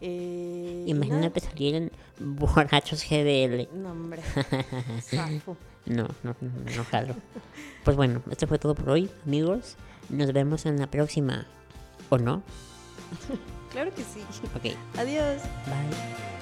[0.00, 3.68] Eh, Imagínate salir en borrachos GDL.
[3.72, 3.74] nada.
[3.74, 4.22] No, hombre.
[5.86, 7.14] No, no, no, no jalo.
[7.82, 9.76] Pues bueno, esto fue todo por hoy, amigos.
[10.10, 11.46] Nos vemos en la próxima.
[12.10, 12.42] ¿O no?
[13.72, 14.20] Claro que sí.
[14.56, 15.42] Ok, Adiós.
[15.66, 16.37] bye.